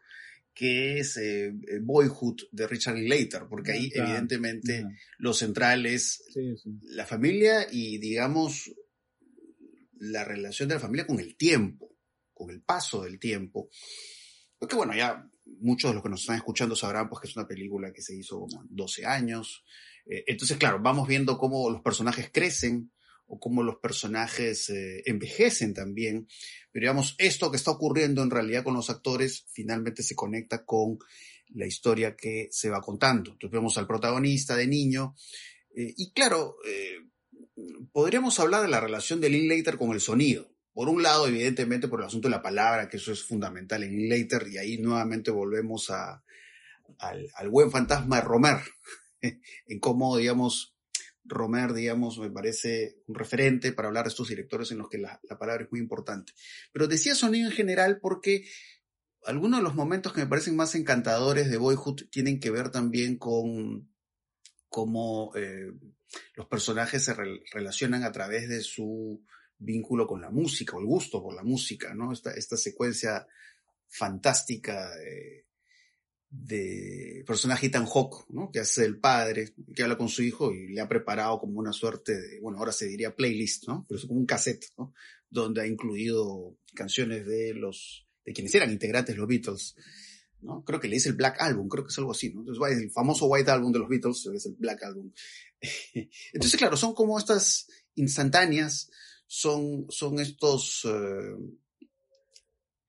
[0.55, 4.95] que es eh, Boyhood de Richard Linklater, porque ahí claro, evidentemente claro.
[5.19, 6.81] lo central es sí, sí.
[6.83, 8.73] la familia y digamos
[10.01, 11.97] la relación de la familia con el tiempo,
[12.33, 13.69] con el paso del tiempo.
[14.59, 15.29] Porque bueno, ya
[15.61, 18.15] muchos de los que nos están escuchando sabrán pues que es una película que se
[18.15, 19.65] hizo como 12 años.
[20.07, 22.93] Eh, entonces, claro, vamos viendo cómo los personajes crecen
[23.27, 26.27] o cómo los personajes eh, envejecen también.
[26.73, 30.99] Pero digamos, esto que está ocurriendo en realidad con los actores finalmente se conecta con
[31.51, 33.33] la historia que se va contando.
[33.33, 35.15] Entonces vemos al protagonista de niño.
[35.75, 36.57] Eh, y claro,
[37.93, 40.51] podríamos hablar de la relación de Linklater con el sonido.
[40.73, 43.97] Por un lado, evidentemente, por el asunto de la palabra, que eso es fundamental en
[43.97, 46.21] Linklater, y ahí nuevamente volvemos al,
[47.51, 48.59] buen fantasma de Romer,
[49.21, 50.77] en cómo, digamos,
[51.25, 55.21] Romer, digamos, me parece un referente para hablar de estos directores en los que la,
[55.29, 56.33] la palabra es muy importante.
[56.73, 58.47] Pero decía sonido en general porque
[59.25, 63.19] algunos de los momentos que me parecen más encantadores de Boyhood tienen que ver también
[63.19, 63.91] con
[64.69, 65.73] cómo eh,
[66.35, 69.23] los personajes se re relacionan a través de su
[69.59, 72.13] vínculo con la música o el gusto por la música, ¿no?
[72.13, 73.27] Esta, esta secuencia
[73.89, 75.47] fantástica de,
[76.31, 78.51] de personaje Ethan Hawke, ¿no?
[78.53, 81.73] Que hace el padre, que habla con su hijo y le ha preparado como una
[81.73, 83.87] suerte de, bueno, ahora se diría playlist, ¿no?
[83.89, 84.93] Pero es como un cassette, ¿no?
[85.31, 89.75] Donde ha incluido canciones de los, de quienes eran integrantes los Beatles.
[90.41, 90.63] ¿No?
[90.65, 92.41] Creo que le dice el Black Album, creo que es algo así, ¿no?
[92.41, 95.13] Entonces, el famoso White Album de los Beatles es el Black Album.
[96.33, 98.91] Entonces, claro, son como estas instantáneas,
[99.27, 101.35] son, son estos eh,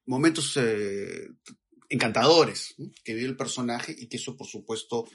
[0.06, 1.28] momentos eh,
[1.89, 5.08] encantadores que vive el personaje y que eso, por supuesto,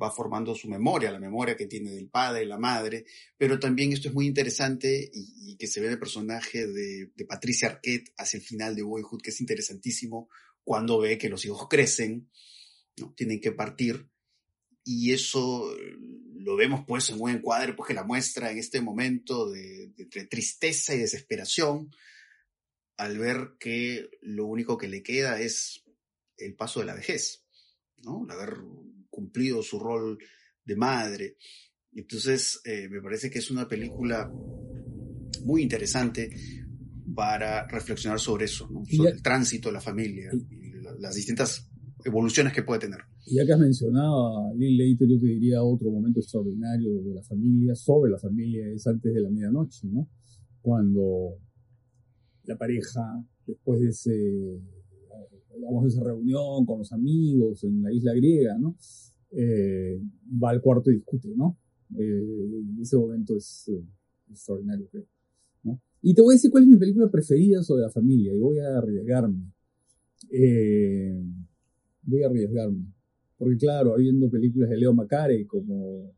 [0.00, 3.04] va formando su memoria, la memoria que tiene del padre y la madre,
[3.36, 7.12] pero también esto es muy interesante y, y que se ve en el personaje de,
[7.14, 10.30] de Patricia Arquette hacia el final de Boyhood, que es interesantísimo,
[10.64, 12.30] cuando ve que los hijos crecen,
[12.96, 13.14] ¿no?
[13.16, 14.08] tienen que partir,
[14.84, 15.74] y eso
[16.42, 19.92] lo vemos pues en un encuadre pues, que la muestra en este momento de,
[20.28, 21.90] tristeza y desesperación,
[22.96, 25.84] al ver que lo único que le queda es
[26.36, 27.44] el paso de la vejez,
[27.98, 28.24] ¿no?
[28.24, 28.56] El haber
[29.10, 30.18] cumplido su rol
[30.64, 31.36] de madre.
[31.92, 34.30] Entonces, eh, me parece que es una película
[35.44, 36.30] muy interesante
[37.14, 38.84] para reflexionar sobre eso, ¿no?
[38.84, 41.68] sobre el tránsito de la familia y las distintas
[42.04, 43.00] evoluciones que puede tener.
[43.26, 47.14] Y ya que has mencionado a Lil Later, yo te diría otro momento extraordinario de
[47.14, 50.08] la familia, sobre la familia, es antes de la medianoche, ¿no?
[50.60, 51.38] Cuando
[52.44, 54.60] la pareja, después de ese,
[55.56, 58.76] digamos, de esa reunión con los amigos en la isla griega, ¿no?
[59.30, 60.00] Eh,
[60.42, 61.58] va al cuarto y discute, ¿no?
[61.96, 63.84] Eh, ese momento es eh,
[64.30, 65.06] extraordinario, creo.
[66.02, 68.58] Y te voy a decir cuál es mi película preferida sobre la familia, y voy
[68.58, 69.52] a arriesgarme.
[70.30, 71.22] Eh,
[72.02, 72.92] voy a arriesgarme.
[73.38, 76.12] Porque claro, habiendo películas de Leo Macare como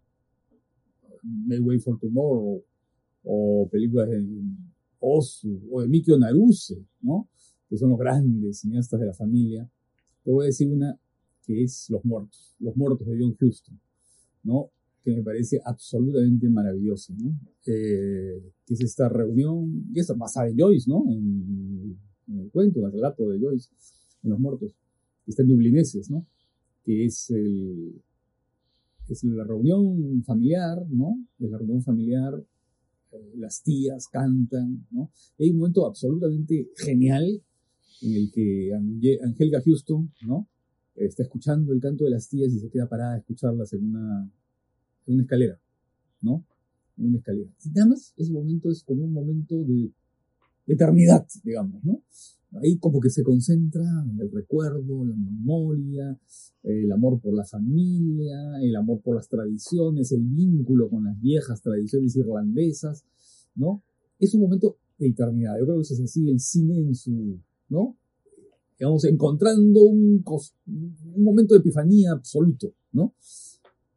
[1.23, 2.65] May Way for Tomorrow,
[3.25, 4.27] o películas de
[4.99, 7.29] Osu, o de Mikio Naruse, ¿no?
[7.69, 9.71] Que son los grandes cineastas de la familia.
[10.23, 10.99] Te voy a decir una
[11.43, 13.79] que es Los Muertos, Los Muertos de John Huston,
[14.43, 14.71] ¿no?
[15.05, 17.39] Que me parece absolutamente maravillosa, ¿no?
[17.67, 21.05] Eh, que es esta reunión, y esta basada en Joyce, ¿no?
[21.09, 23.69] En, el cuento, en el relato de Joyce,
[24.23, 24.75] en Los Muertos,
[25.25, 26.27] que está en Dublineses, ¿no?
[26.83, 28.03] Que es el,
[29.09, 31.23] es la reunión familiar, ¿no?
[31.39, 32.43] Es la reunión familiar,
[33.13, 35.11] eh, las tías cantan, ¿no?
[35.39, 37.43] Hay un momento absolutamente genial
[38.01, 38.73] en el que
[39.23, 40.49] Angelica Houston, ¿no?
[40.97, 44.31] está escuchando el canto de las tías y se queda parada a escucharlas en una,
[45.07, 45.61] en una escalera,
[46.21, 46.45] ¿no?
[46.97, 47.51] En una escalera.
[47.65, 49.93] Y nada más ese momento es como un momento de,
[50.67, 52.03] eternidad, digamos, ¿no?
[52.63, 53.85] Ahí como que se concentra
[54.19, 56.19] el recuerdo, la memoria,
[56.63, 61.61] el amor por la familia, el amor por las tradiciones, el vínculo con las viejas
[61.61, 63.05] tradiciones irlandesas,
[63.57, 63.83] ¿no?
[64.19, 65.59] Es un momento de eternidad.
[65.59, 67.99] Yo creo que eso es así el cine en su, ¿no?
[68.79, 70.25] digamos, encontrando un,
[70.67, 73.15] un momento de epifanía absoluto, ¿no?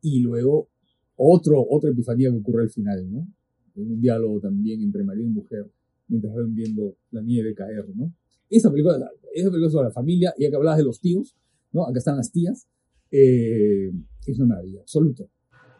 [0.01, 0.69] Y luego
[1.17, 3.27] otro, otra epifanía que ocurre al final, ¿no?
[3.75, 5.69] En un diálogo también entre marido y mujer,
[6.07, 8.13] mientras ven viendo la nieve caer, ¿no?
[8.49, 8.95] Esa película,
[9.33, 11.35] esa película sobre la familia, ya que hablabas de los tíos,
[11.71, 11.85] ¿no?
[11.85, 12.67] Acá están las tías,
[13.11, 13.91] eh,
[14.25, 15.29] es una maravilla, absoluto.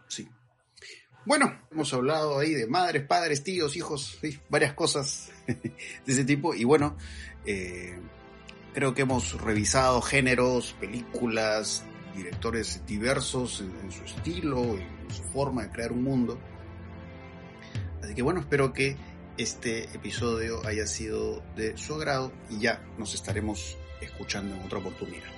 [0.07, 0.27] Sí.
[1.25, 4.19] Bueno, hemos hablado ahí de madres, padres, tíos, hijos,
[4.49, 5.73] varias cosas de
[6.05, 6.95] ese tipo, y bueno,
[7.45, 7.99] eh,
[8.77, 11.83] Creo que hemos revisado géneros, películas,
[12.18, 16.38] directores diversos en, su estilo, en su forma de crear un mundo.
[18.03, 18.97] Así que bueno, espero que
[19.38, 25.38] este episodio haya sido de su agrado y ya nos estaremos escuchando en otra oportunidad.